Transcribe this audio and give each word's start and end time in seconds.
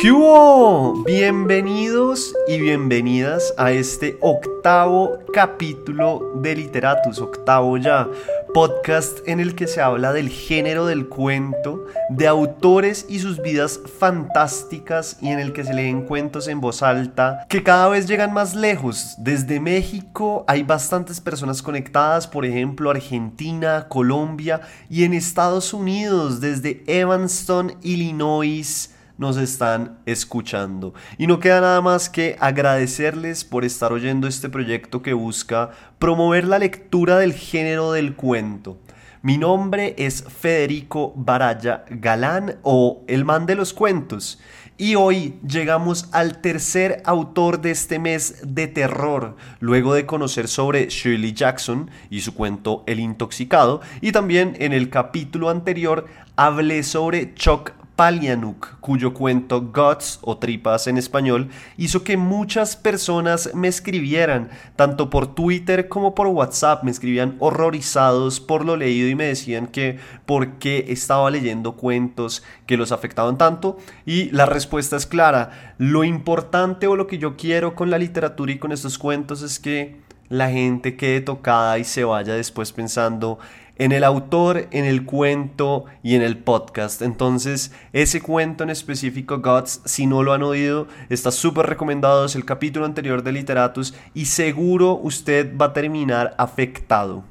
¿Qué 0.00 0.10
hubo? 0.10 1.04
Bienvenidos 1.04 2.34
y 2.48 2.58
bienvenidas 2.58 3.52
a 3.58 3.70
este 3.72 4.16
octavo 4.22 5.18
capítulo 5.30 6.32
de 6.36 6.56
Literatus, 6.56 7.18
octavo 7.18 7.76
ya, 7.76 8.08
podcast 8.54 9.18
en 9.28 9.40
el 9.40 9.54
que 9.54 9.66
se 9.66 9.82
habla 9.82 10.14
del 10.14 10.30
género 10.30 10.86
del 10.86 11.06
cuento, 11.06 11.84
de 12.08 12.26
autores 12.26 13.04
y 13.10 13.18
sus 13.18 13.42
vidas 13.42 13.78
fantásticas 13.98 15.18
y 15.20 15.28
en 15.28 15.38
el 15.38 15.52
que 15.52 15.64
se 15.64 15.74
leen 15.74 16.06
cuentos 16.06 16.48
en 16.48 16.62
voz 16.62 16.82
alta 16.82 17.44
que 17.50 17.62
cada 17.62 17.90
vez 17.90 18.08
llegan 18.08 18.32
más 18.32 18.54
lejos. 18.54 19.16
Desde 19.18 19.60
México 19.60 20.46
hay 20.48 20.62
bastantes 20.62 21.20
personas 21.20 21.60
conectadas, 21.60 22.26
por 22.26 22.46
ejemplo 22.46 22.88
Argentina, 22.88 23.86
Colombia 23.90 24.62
y 24.88 25.04
en 25.04 25.12
Estados 25.12 25.74
Unidos, 25.74 26.40
desde 26.40 26.84
Evanston, 26.86 27.74
Illinois 27.82 28.94
nos 29.20 29.36
están 29.36 29.98
escuchando. 30.06 30.94
Y 31.18 31.26
no 31.26 31.38
queda 31.40 31.60
nada 31.60 31.82
más 31.82 32.08
que 32.08 32.36
agradecerles 32.40 33.44
por 33.44 33.66
estar 33.66 33.92
oyendo 33.92 34.26
este 34.26 34.48
proyecto 34.48 35.02
que 35.02 35.12
busca 35.12 35.70
promover 35.98 36.46
la 36.46 36.58
lectura 36.58 37.18
del 37.18 37.34
género 37.34 37.92
del 37.92 38.16
cuento. 38.16 38.78
Mi 39.22 39.36
nombre 39.36 39.94
es 39.98 40.24
Federico 40.24 41.12
Baraya 41.14 41.84
Galán 41.90 42.56
o 42.62 43.04
el 43.08 43.26
man 43.26 43.44
de 43.44 43.56
los 43.56 43.74
cuentos. 43.74 44.40
Y 44.78 44.94
hoy 44.94 45.38
llegamos 45.46 46.08
al 46.12 46.40
tercer 46.40 47.02
autor 47.04 47.60
de 47.60 47.72
este 47.72 47.98
mes 47.98 48.40
de 48.42 48.68
terror, 48.68 49.36
luego 49.58 49.92
de 49.92 50.06
conocer 50.06 50.48
sobre 50.48 50.88
Shirley 50.88 51.34
Jackson 51.34 51.90
y 52.08 52.22
su 52.22 52.32
cuento 52.32 52.84
El 52.86 52.98
intoxicado, 52.98 53.82
y 54.00 54.12
también 54.12 54.56
en 54.58 54.72
el 54.72 54.88
capítulo 54.88 55.50
anterior 55.50 56.06
hablé 56.36 56.82
sobre 56.82 57.34
Chuck 57.34 57.72
Palianuk, 58.00 58.80
cuyo 58.80 59.12
cuento 59.12 59.60
Guts 59.60 60.20
o 60.22 60.38
Tripas 60.38 60.86
en 60.86 60.96
español 60.96 61.50
hizo 61.76 62.02
que 62.02 62.16
muchas 62.16 62.74
personas 62.74 63.50
me 63.52 63.68
escribieran, 63.68 64.48
tanto 64.74 65.10
por 65.10 65.34
Twitter 65.34 65.86
como 65.86 66.14
por 66.14 66.28
WhatsApp, 66.28 66.82
me 66.82 66.90
escribían 66.90 67.36
horrorizados 67.40 68.40
por 68.40 68.64
lo 68.64 68.78
leído 68.78 69.06
y 69.06 69.14
me 69.14 69.26
decían 69.26 69.66
que 69.66 69.98
por 70.24 70.52
qué 70.52 70.86
estaba 70.88 71.30
leyendo 71.30 71.72
cuentos 71.72 72.42
que 72.64 72.78
los 72.78 72.90
afectaban 72.90 73.36
tanto. 73.36 73.76
Y 74.06 74.30
la 74.30 74.46
respuesta 74.46 74.96
es 74.96 75.04
clara, 75.04 75.74
lo 75.76 76.02
importante 76.02 76.86
o 76.86 76.96
lo 76.96 77.06
que 77.06 77.18
yo 77.18 77.36
quiero 77.36 77.74
con 77.74 77.90
la 77.90 77.98
literatura 77.98 78.50
y 78.50 78.58
con 78.58 78.72
estos 78.72 78.96
cuentos 78.96 79.42
es 79.42 79.58
que 79.58 80.00
la 80.30 80.48
gente 80.48 80.96
quede 80.96 81.20
tocada 81.20 81.78
y 81.78 81.84
se 81.84 82.04
vaya 82.04 82.32
después 82.32 82.72
pensando 82.72 83.40
en 83.80 83.92
el 83.92 84.04
autor, 84.04 84.68
en 84.72 84.84
el 84.84 85.06
cuento 85.06 85.86
y 86.02 86.14
en 86.14 86.20
el 86.20 86.36
podcast. 86.36 87.00
Entonces, 87.00 87.72
ese 87.94 88.20
cuento 88.20 88.62
en 88.62 88.68
específico, 88.68 89.38
Gods, 89.38 89.80
si 89.86 90.06
no 90.06 90.22
lo 90.22 90.34
han 90.34 90.42
oído, 90.42 90.86
está 91.08 91.30
súper 91.30 91.64
recomendado. 91.64 92.26
Es 92.26 92.36
el 92.36 92.44
capítulo 92.44 92.84
anterior 92.84 93.22
de 93.22 93.32
Literatus 93.32 93.94
y 94.12 94.26
seguro 94.26 95.00
usted 95.02 95.56
va 95.56 95.66
a 95.66 95.72
terminar 95.72 96.34
afectado. 96.36 97.24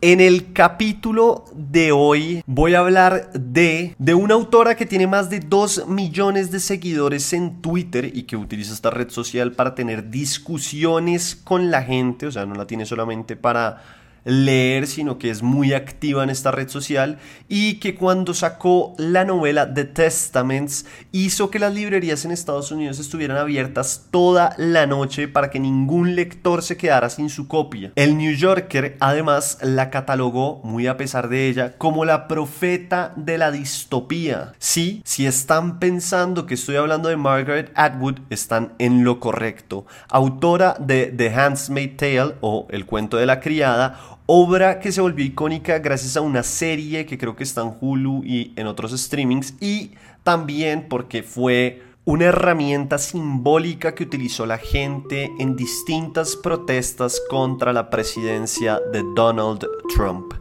En 0.00 0.20
el 0.20 0.52
capítulo 0.52 1.44
de 1.54 1.92
hoy 1.92 2.42
voy 2.46 2.74
a 2.74 2.80
hablar 2.80 3.30
de, 3.34 3.94
de 3.96 4.14
una 4.14 4.34
autora 4.34 4.74
que 4.74 4.86
tiene 4.86 5.06
más 5.06 5.30
de 5.30 5.38
2 5.38 5.86
millones 5.86 6.50
de 6.50 6.58
seguidores 6.58 7.32
en 7.32 7.62
Twitter 7.62 8.10
y 8.12 8.24
que 8.24 8.36
utiliza 8.36 8.74
esta 8.74 8.90
red 8.90 9.10
social 9.10 9.52
para 9.52 9.76
tener 9.76 10.10
discusiones 10.10 11.36
con 11.36 11.70
la 11.70 11.84
gente, 11.84 12.26
o 12.26 12.32
sea, 12.32 12.44
no 12.44 12.56
la 12.56 12.66
tiene 12.66 12.86
solamente 12.86 13.36
para 13.36 14.01
leer, 14.24 14.86
sino 14.86 15.18
que 15.18 15.30
es 15.30 15.42
muy 15.42 15.72
activa 15.72 16.22
en 16.22 16.30
esta 16.30 16.50
red 16.50 16.68
social 16.68 17.18
y 17.48 17.74
que 17.74 17.94
cuando 17.94 18.34
sacó 18.34 18.94
la 18.98 19.24
novela 19.24 19.72
The 19.72 19.84
Testaments 19.84 20.86
hizo 21.10 21.50
que 21.50 21.58
las 21.58 21.74
librerías 21.74 22.24
en 22.24 22.30
Estados 22.30 22.70
Unidos 22.70 22.98
estuvieran 22.98 23.36
abiertas 23.36 24.06
toda 24.10 24.54
la 24.58 24.86
noche 24.86 25.28
para 25.28 25.50
que 25.50 25.60
ningún 25.60 26.14
lector 26.14 26.62
se 26.62 26.76
quedara 26.76 27.10
sin 27.10 27.30
su 27.30 27.48
copia. 27.48 27.92
El 27.96 28.16
New 28.16 28.34
Yorker 28.34 28.96
además 29.00 29.58
la 29.62 29.90
catalogó, 29.90 30.60
muy 30.64 30.86
a 30.86 30.96
pesar 30.96 31.28
de 31.28 31.48
ella, 31.48 31.76
como 31.78 32.04
la 32.04 32.28
profeta 32.28 33.12
de 33.16 33.38
la 33.38 33.50
distopía. 33.50 34.52
Sí, 34.58 35.02
si 35.04 35.26
están 35.26 35.78
pensando 35.78 36.46
que 36.46 36.54
estoy 36.54 36.76
hablando 36.76 37.08
de 37.08 37.16
Margaret 37.16 37.72
Atwood, 37.74 38.20
están 38.30 38.72
en 38.78 39.04
lo 39.04 39.20
correcto. 39.20 39.86
Autora 40.08 40.76
de 40.78 41.06
The 41.06 41.34
Handmaid's 41.34 41.96
Tale 41.96 42.34
o 42.40 42.66
El 42.70 42.86
cuento 42.86 43.16
de 43.16 43.26
la 43.26 43.40
criada, 43.40 43.98
obra 44.34 44.80
que 44.80 44.92
se 44.92 45.02
volvió 45.02 45.26
icónica 45.26 45.78
gracias 45.80 46.16
a 46.16 46.22
una 46.22 46.42
serie 46.42 47.04
que 47.04 47.18
creo 47.18 47.36
que 47.36 47.44
está 47.44 47.60
en 47.60 47.74
Hulu 47.78 48.24
y 48.24 48.54
en 48.56 48.66
otros 48.66 48.98
streamings 48.98 49.52
y 49.60 49.90
también 50.22 50.86
porque 50.88 51.22
fue 51.22 51.82
una 52.06 52.24
herramienta 52.24 52.96
simbólica 52.96 53.94
que 53.94 54.04
utilizó 54.04 54.46
la 54.46 54.56
gente 54.56 55.30
en 55.38 55.54
distintas 55.54 56.34
protestas 56.36 57.20
contra 57.28 57.74
la 57.74 57.90
presidencia 57.90 58.80
de 58.90 59.02
Donald 59.14 59.66
Trump. 59.94 60.32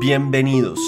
Bienvenidos. 0.00 0.78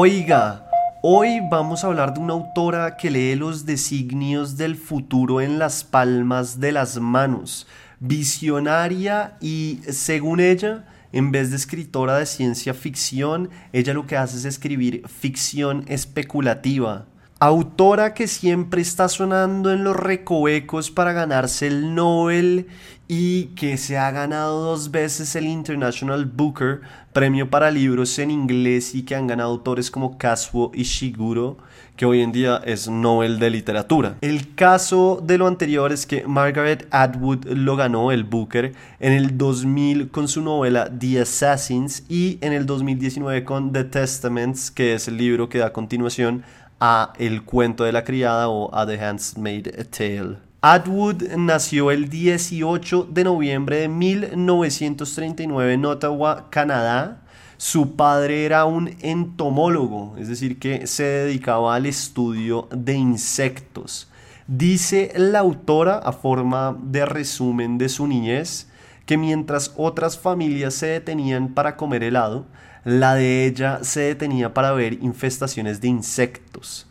Oiga, 0.00 0.70
hoy 1.02 1.40
vamos 1.50 1.82
a 1.82 1.88
hablar 1.88 2.14
de 2.14 2.20
una 2.20 2.34
autora 2.34 2.96
que 2.96 3.10
lee 3.10 3.34
los 3.34 3.66
designios 3.66 4.56
del 4.56 4.76
futuro 4.76 5.40
en 5.40 5.58
las 5.58 5.82
palmas 5.82 6.60
de 6.60 6.70
las 6.70 7.00
manos, 7.00 7.66
visionaria 7.98 9.36
y, 9.40 9.80
según 9.88 10.38
ella, 10.38 10.84
en 11.10 11.32
vez 11.32 11.50
de 11.50 11.56
escritora 11.56 12.16
de 12.16 12.26
ciencia 12.26 12.74
ficción, 12.74 13.50
ella 13.72 13.92
lo 13.92 14.06
que 14.06 14.16
hace 14.16 14.36
es 14.36 14.44
escribir 14.44 15.02
ficción 15.08 15.84
especulativa. 15.88 17.06
Autora 17.40 18.14
que 18.14 18.28
siempre 18.28 18.82
está 18.82 19.08
sonando 19.08 19.72
en 19.72 19.82
los 19.82 19.96
recovecos 19.96 20.92
para 20.92 21.12
ganarse 21.12 21.66
el 21.66 21.96
Nobel 21.96 22.68
y 23.08 23.44
que 23.56 23.78
se 23.78 23.96
ha 23.96 24.10
ganado 24.10 24.62
dos 24.62 24.90
veces 24.90 25.34
el 25.34 25.46
International 25.46 26.26
Booker, 26.26 26.82
premio 27.14 27.48
para 27.48 27.70
libros 27.70 28.18
en 28.18 28.30
inglés 28.30 28.94
y 28.94 29.02
que 29.02 29.14
han 29.14 29.26
ganado 29.26 29.50
autores 29.50 29.90
como 29.90 30.18
Kazuo 30.18 30.70
Ishiguro, 30.74 31.56
que 31.96 32.04
hoy 32.04 32.20
en 32.20 32.32
día 32.32 32.60
es 32.66 32.86
Nobel 32.86 33.38
de 33.38 33.48
Literatura. 33.48 34.16
El 34.20 34.54
caso 34.54 35.22
de 35.24 35.38
lo 35.38 35.46
anterior 35.46 35.90
es 35.90 36.06
que 36.06 36.26
Margaret 36.26 36.86
Atwood 36.90 37.46
lo 37.46 37.76
ganó 37.76 38.12
el 38.12 38.24
Booker 38.24 38.74
en 39.00 39.12
el 39.14 39.38
2000 39.38 40.10
con 40.10 40.28
su 40.28 40.42
novela 40.42 40.90
The 40.96 41.22
Assassins 41.22 42.04
y 42.10 42.36
en 42.42 42.52
el 42.52 42.66
2019 42.66 43.42
con 43.42 43.72
The 43.72 43.84
Testaments, 43.84 44.70
que 44.70 44.92
es 44.92 45.08
el 45.08 45.16
libro 45.16 45.48
que 45.48 45.58
da 45.58 45.72
continuación 45.72 46.44
a 46.78 47.14
El 47.18 47.42
cuento 47.42 47.84
de 47.84 47.92
la 47.92 48.04
criada 48.04 48.48
o 48.50 48.72
a 48.74 48.86
The 48.86 49.00
Handmaid's 49.00 49.90
Tale. 49.90 50.47
Atwood 50.60 51.22
nació 51.36 51.92
el 51.92 52.08
18 52.08 53.06
de 53.12 53.22
noviembre 53.22 53.76
de 53.76 53.88
1939 53.88 55.74
en 55.74 55.84
Ottawa, 55.84 56.50
Canadá. 56.50 57.22
Su 57.58 57.94
padre 57.94 58.44
era 58.44 58.64
un 58.64 58.96
entomólogo, 59.00 60.16
es 60.18 60.26
decir, 60.26 60.58
que 60.58 60.88
se 60.88 61.04
dedicaba 61.04 61.76
al 61.76 61.86
estudio 61.86 62.68
de 62.72 62.94
insectos. 62.94 64.10
Dice 64.48 65.12
la 65.14 65.38
autora, 65.38 65.98
a 65.98 66.10
forma 66.10 66.76
de 66.82 67.06
resumen 67.06 67.78
de 67.78 67.88
su 67.88 68.08
niñez, 68.08 68.66
que 69.06 69.16
mientras 69.16 69.72
otras 69.76 70.18
familias 70.18 70.74
se 70.74 70.86
detenían 70.86 71.54
para 71.54 71.76
comer 71.76 72.02
helado, 72.02 72.46
la 72.82 73.14
de 73.14 73.46
ella 73.46 73.78
se 73.82 74.00
detenía 74.00 74.54
para 74.54 74.72
ver 74.72 74.94
infestaciones 74.94 75.80
de 75.80 75.86
insectos. 75.86 76.87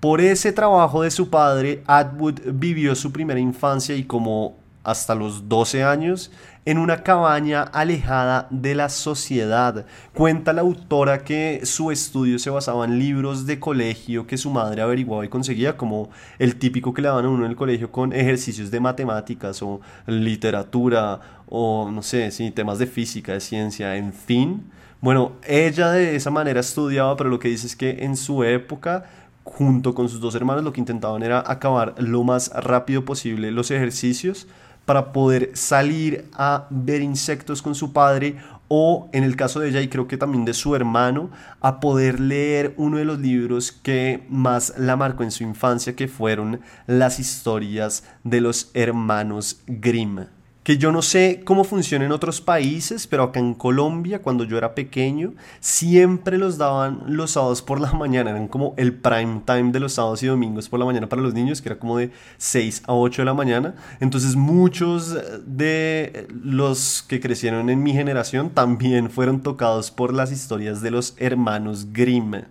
Por 0.00 0.20
ese 0.20 0.52
trabajo 0.52 1.02
de 1.02 1.10
su 1.10 1.30
padre, 1.30 1.82
Atwood 1.86 2.40
vivió 2.52 2.94
su 2.94 3.12
primera 3.12 3.40
infancia 3.40 3.96
y 3.96 4.04
como 4.04 4.56
hasta 4.84 5.14
los 5.14 5.48
12 5.48 5.82
años 5.82 6.30
en 6.64 6.78
una 6.78 7.02
cabaña 7.02 7.62
alejada 7.62 8.46
de 8.50 8.74
la 8.74 8.88
sociedad. 8.88 9.86
Cuenta 10.12 10.52
la 10.52 10.60
autora 10.60 11.24
que 11.24 11.62
su 11.64 11.90
estudio 11.90 12.38
se 12.38 12.50
basaba 12.50 12.84
en 12.84 12.98
libros 12.98 13.46
de 13.46 13.58
colegio 13.58 14.26
que 14.26 14.36
su 14.36 14.50
madre 14.50 14.82
averiguaba 14.82 15.24
y 15.24 15.28
conseguía, 15.28 15.76
como 15.76 16.10
el 16.38 16.56
típico 16.56 16.92
que 16.92 17.02
le 17.02 17.08
daban 17.08 17.24
a 17.24 17.28
uno 17.28 17.44
en 17.44 17.50
el 17.50 17.56
colegio 17.56 17.90
con 17.90 18.12
ejercicios 18.12 18.70
de 18.70 18.80
matemáticas 18.80 19.62
o 19.62 19.80
literatura 20.06 21.20
o 21.48 21.90
no 21.90 22.02
sé, 22.02 22.30
sí, 22.30 22.50
temas 22.50 22.78
de 22.78 22.86
física, 22.86 23.32
de 23.32 23.40
ciencia, 23.40 23.96
en 23.96 24.12
fin. 24.12 24.70
Bueno, 25.00 25.32
ella 25.46 25.90
de 25.90 26.16
esa 26.16 26.30
manera 26.30 26.60
estudiaba, 26.60 27.16
pero 27.16 27.30
lo 27.30 27.38
que 27.38 27.48
dice 27.48 27.66
es 27.66 27.76
que 27.76 28.04
en 28.04 28.16
su 28.16 28.42
época 28.44 29.04
junto 29.46 29.94
con 29.94 30.08
sus 30.08 30.20
dos 30.20 30.34
hermanos 30.34 30.64
lo 30.64 30.72
que 30.72 30.80
intentaban 30.80 31.22
era 31.22 31.42
acabar 31.46 31.94
lo 31.98 32.24
más 32.24 32.50
rápido 32.52 33.04
posible 33.04 33.52
los 33.52 33.70
ejercicios 33.70 34.48
para 34.84 35.12
poder 35.12 35.50
salir 35.54 36.26
a 36.34 36.66
ver 36.70 37.00
insectos 37.00 37.62
con 37.62 37.74
su 37.74 37.92
padre 37.92 38.36
o 38.68 39.08
en 39.12 39.24
el 39.24 39.36
caso 39.36 39.60
de 39.60 39.68
ella 39.68 39.80
y 39.80 39.88
creo 39.88 40.08
que 40.08 40.16
también 40.16 40.44
de 40.44 40.54
su 40.54 40.74
hermano, 40.74 41.30
a 41.60 41.78
poder 41.80 42.18
leer 42.18 42.74
uno 42.76 42.98
de 42.98 43.04
los 43.04 43.18
libros 43.18 43.70
que 43.70 44.24
más 44.28 44.74
la 44.76 44.96
marcó 44.96 45.22
en 45.22 45.30
su 45.30 45.44
infancia, 45.44 45.94
que 45.94 46.08
fueron 46.08 46.60
las 46.86 47.20
historias 47.20 48.04
de 48.24 48.40
los 48.40 48.70
hermanos 48.74 49.62
Grimm 49.66 50.26
que 50.66 50.78
yo 50.78 50.90
no 50.90 51.00
sé 51.00 51.42
cómo 51.44 51.62
funciona 51.62 52.06
en 52.06 52.10
otros 52.10 52.40
países, 52.40 53.06
pero 53.06 53.22
acá 53.22 53.38
en 53.38 53.54
Colombia, 53.54 54.20
cuando 54.20 54.42
yo 54.42 54.58
era 54.58 54.74
pequeño, 54.74 55.34
siempre 55.60 56.38
los 56.38 56.58
daban 56.58 57.04
los 57.06 57.30
sábados 57.30 57.62
por 57.62 57.80
la 57.80 57.92
mañana, 57.94 58.30
eran 58.30 58.48
como 58.48 58.74
el 58.76 58.92
prime 58.92 59.42
time 59.46 59.70
de 59.70 59.78
los 59.78 59.92
sábados 59.92 60.24
y 60.24 60.26
domingos 60.26 60.68
por 60.68 60.80
la 60.80 60.84
mañana 60.84 61.08
para 61.08 61.22
los 61.22 61.34
niños, 61.34 61.62
que 61.62 61.68
era 61.68 61.78
como 61.78 61.98
de 61.98 62.10
6 62.38 62.82
a 62.88 62.94
8 62.94 63.22
de 63.22 63.26
la 63.26 63.34
mañana. 63.34 63.76
Entonces 64.00 64.34
muchos 64.34 65.16
de 65.46 66.26
los 66.42 67.04
que 67.06 67.20
crecieron 67.20 67.70
en 67.70 67.84
mi 67.84 67.92
generación 67.92 68.50
también 68.50 69.08
fueron 69.08 69.42
tocados 69.42 69.92
por 69.92 70.12
las 70.12 70.32
historias 70.32 70.82
de 70.82 70.90
los 70.90 71.14
hermanos 71.18 71.92
Grimm. 71.92 72.42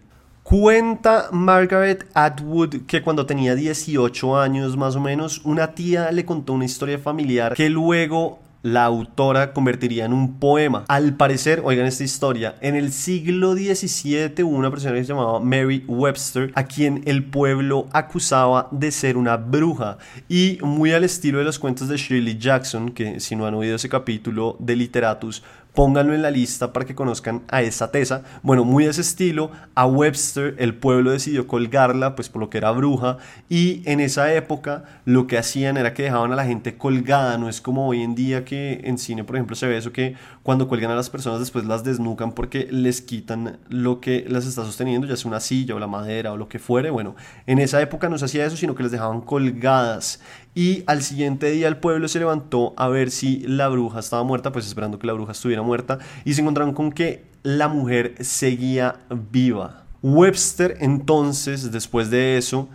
Cuenta 0.45 1.29
Margaret 1.31 2.05
Atwood 2.13 2.85
que 2.85 3.01
cuando 3.01 3.25
tenía 3.25 3.55
18 3.55 4.37
años 4.37 4.77
más 4.77 4.95
o 4.95 4.99
menos, 4.99 5.41
una 5.43 5.73
tía 5.73 6.11
le 6.11 6.23
contó 6.23 6.53
una 6.53 6.65
historia 6.65 6.99
familiar 6.99 7.55
que 7.55 7.67
luego 7.67 8.37
la 8.61 8.85
autora 8.85 9.53
convertiría 9.53 10.05
en 10.05 10.13
un 10.13 10.39
poema. 10.39 10.85
Al 10.87 11.15
parecer, 11.15 11.63
oigan 11.63 11.87
esta 11.87 12.03
historia, 12.03 12.55
en 12.61 12.75
el 12.75 12.91
siglo 12.91 13.53
XVII 13.53 14.43
hubo 14.43 14.55
una 14.55 14.69
persona 14.69 14.93
que 14.93 15.03
se 15.03 15.07
llamaba 15.07 15.39
Mary 15.39 15.83
Webster, 15.87 16.51
a 16.53 16.65
quien 16.65 17.01
el 17.05 17.23
pueblo 17.23 17.87
acusaba 17.91 18.67
de 18.71 18.91
ser 18.91 19.17
una 19.17 19.37
bruja. 19.37 19.97
Y 20.29 20.59
muy 20.61 20.93
al 20.93 21.03
estilo 21.03 21.39
de 21.39 21.45
los 21.45 21.57
cuentos 21.57 21.89
de 21.89 21.97
Shirley 21.97 22.37
Jackson, 22.37 22.89
que 22.89 23.19
si 23.19 23.35
no 23.35 23.47
han 23.47 23.55
oído 23.55 23.75
ese 23.75 23.89
capítulo 23.89 24.57
de 24.59 24.75
Literatus, 24.75 25.43
pónganlo 25.75 26.15
en 26.15 26.21
la 26.21 26.31
lista 26.31 26.73
para 26.73 26.85
que 26.85 26.95
conozcan 26.95 27.43
a 27.49 27.61
esa 27.61 27.91
tesa. 27.91 28.23
Bueno, 28.41 28.63
muy 28.63 28.85
a 28.85 28.89
ese 28.89 29.01
estilo, 29.01 29.51
a 29.75 29.85
Webster 29.85 30.55
el 30.57 30.73
pueblo 30.75 31.11
decidió 31.11 31.47
colgarla, 31.47 32.15
pues 32.15 32.29
por 32.29 32.41
lo 32.41 32.49
que 32.49 32.57
era 32.57 32.71
bruja, 32.71 33.17
y 33.49 33.83
en 33.85 33.99
esa 33.99 34.33
época 34.33 34.85
lo 35.05 35.27
que 35.27 35.37
hacían 35.37 35.77
era 35.77 35.93
que 35.93 36.03
dejaban 36.03 36.31
a 36.31 36.35
la 36.35 36.45
gente 36.45 36.77
colgada, 36.77 37.37
no 37.37 37.49
es 37.49 37.61
como 37.61 37.87
hoy 37.87 38.01
en 38.01 38.15
día 38.15 38.45
que 38.45 38.81
en 38.85 38.97
cine, 38.97 39.23
por 39.23 39.35
ejemplo, 39.35 39.55
se 39.55 39.67
ve 39.67 39.77
eso 39.77 39.91
que 39.91 40.15
cuando 40.43 40.67
cuelgan 40.67 40.91
a 40.91 40.95
las 40.95 41.09
personas 41.09 41.39
después 41.39 41.65
las 41.65 41.83
desnucan 41.83 42.31
porque 42.31 42.67
les 42.71 43.01
quitan 43.01 43.59
lo 43.69 43.99
que 43.99 44.25
las 44.27 44.45
está 44.45 44.63
sosteniendo, 44.63 45.07
ya 45.07 45.17
sea 45.17 45.29
una 45.29 45.39
silla 45.39 45.75
o 45.75 45.79
la 45.79 45.87
madera 45.87 46.31
o 46.31 46.37
lo 46.37 46.47
que 46.47 46.59
fuere. 46.59 46.89
Bueno, 46.89 47.15
en 47.45 47.59
esa 47.59 47.81
época 47.81 48.09
no 48.09 48.17
se 48.17 48.25
hacía 48.25 48.45
eso, 48.45 48.55
sino 48.55 48.75
que 48.75 48.83
les 48.83 48.91
dejaban 48.91 49.21
colgadas 49.21 50.21
y 50.55 50.83
al 50.87 51.03
siguiente 51.03 51.51
día 51.51 51.67
el 51.67 51.77
pueblo 51.77 52.07
se 52.07 52.17
levantó 52.19 52.73
a 52.77 52.87
ver 52.87 53.11
si 53.11 53.39
la 53.41 53.67
bruja 53.67 53.99
estaba 53.99 54.23
muerta, 54.23 54.53
pues 54.53 54.65
esperando 54.65 54.97
que 54.97 55.05
la 55.05 55.13
bruja 55.13 55.33
estuviera 55.33 55.61
muerta, 55.61 55.99
y 56.23 56.33
se 56.33 56.41
encontraron 56.41 56.73
con 56.73 56.91
que 56.93 57.25
la 57.43 57.67
mujer 57.67 58.15
seguía 58.21 58.95
viva. 59.31 59.83
Webster 60.01 60.77
entonces, 60.79 61.71
después 61.71 62.09
de 62.09 62.37
eso, 62.37 62.69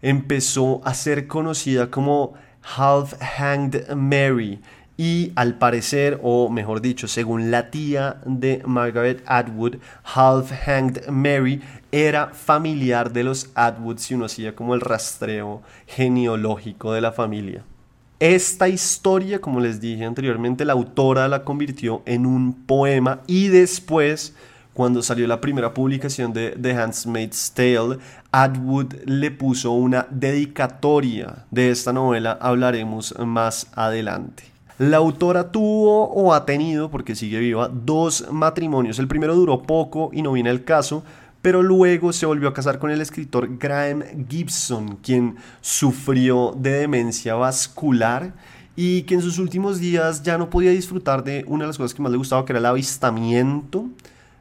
empezó 0.00 0.80
a 0.84 0.94
ser 0.94 1.26
conocida 1.26 1.90
como 1.90 2.34
Half 2.76 3.14
Hanged 3.20 3.94
Mary, 3.94 4.60
y 4.96 5.32
al 5.34 5.58
parecer, 5.58 6.20
o 6.22 6.48
mejor 6.48 6.80
dicho, 6.80 7.08
según 7.08 7.50
la 7.50 7.70
tía 7.70 8.18
de 8.26 8.62
Margaret 8.64 9.24
Atwood, 9.26 9.78
Half 10.04 10.52
Hanged 10.52 11.08
Mary 11.08 11.60
era 11.94 12.30
familiar 12.30 13.12
de 13.12 13.22
los 13.22 13.50
Atwood 13.54 13.98
si 13.98 14.14
uno 14.14 14.24
hacía 14.24 14.56
como 14.56 14.74
el 14.74 14.80
rastreo 14.80 15.62
genealógico 15.86 16.92
de 16.92 17.00
la 17.00 17.12
familia. 17.12 17.62
Esta 18.18 18.68
historia, 18.68 19.40
como 19.40 19.60
les 19.60 19.80
dije 19.80 20.04
anteriormente, 20.04 20.64
la 20.64 20.72
autora 20.72 21.28
la 21.28 21.44
convirtió 21.44 22.02
en 22.04 22.26
un 22.26 22.52
poema 22.52 23.20
y 23.28 23.46
después, 23.46 24.34
cuando 24.72 25.02
salió 25.02 25.28
la 25.28 25.40
primera 25.40 25.72
publicación 25.72 26.32
de 26.32 26.50
The 26.60 26.72
Handmaid's 26.72 27.52
Tale, 27.54 27.98
Atwood 28.32 28.94
le 29.04 29.30
puso 29.30 29.70
una 29.70 30.08
dedicatoria 30.10 31.44
de 31.52 31.70
esta 31.70 31.92
novela, 31.92 32.36
hablaremos 32.40 33.14
más 33.20 33.68
adelante. 33.76 34.42
La 34.78 34.96
autora 34.96 35.52
tuvo 35.52 36.08
o 36.08 36.34
ha 36.34 36.44
tenido, 36.44 36.90
porque 36.90 37.14
sigue 37.14 37.38
viva, 37.38 37.68
dos 37.72 38.26
matrimonios. 38.32 38.98
El 38.98 39.06
primero 39.06 39.36
duró 39.36 39.62
poco 39.62 40.10
y 40.12 40.22
no 40.22 40.32
viene 40.32 40.50
el 40.50 40.64
caso, 40.64 41.04
pero 41.44 41.62
luego 41.62 42.10
se 42.14 42.24
volvió 42.24 42.48
a 42.48 42.54
casar 42.54 42.78
con 42.78 42.90
el 42.90 43.02
escritor 43.02 43.58
Graham 43.58 44.02
Gibson, 44.30 44.96
quien 45.02 45.36
sufrió 45.60 46.54
de 46.56 46.70
demencia 46.70 47.34
vascular 47.34 48.32
y 48.74 49.02
que 49.02 49.16
en 49.16 49.20
sus 49.20 49.38
últimos 49.38 49.78
días 49.78 50.22
ya 50.22 50.38
no 50.38 50.48
podía 50.48 50.70
disfrutar 50.70 51.22
de 51.22 51.44
una 51.46 51.64
de 51.64 51.66
las 51.66 51.76
cosas 51.76 51.92
que 51.92 52.00
más 52.00 52.10
le 52.10 52.16
gustaba, 52.16 52.46
que 52.46 52.52
era 52.52 52.60
el 52.60 52.64
avistamiento. 52.64 53.84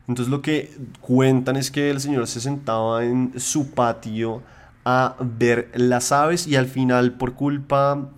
Entonces 0.08 0.32
lo 0.32 0.42
que 0.42 0.72
cuentan 1.02 1.58
es 1.58 1.72
que 1.72 1.92
el 1.92 2.00
señor 2.00 2.26
se 2.26 2.40
sentaba 2.40 3.04
en 3.04 3.34
su 3.36 3.72
patio 3.72 4.42
a 4.86 5.18
ver 5.20 5.72
las 5.76 6.14
aves 6.14 6.48
y 6.48 6.56
al 6.56 6.68
final 6.68 7.16
por 7.16 7.34
culpa 7.34 8.12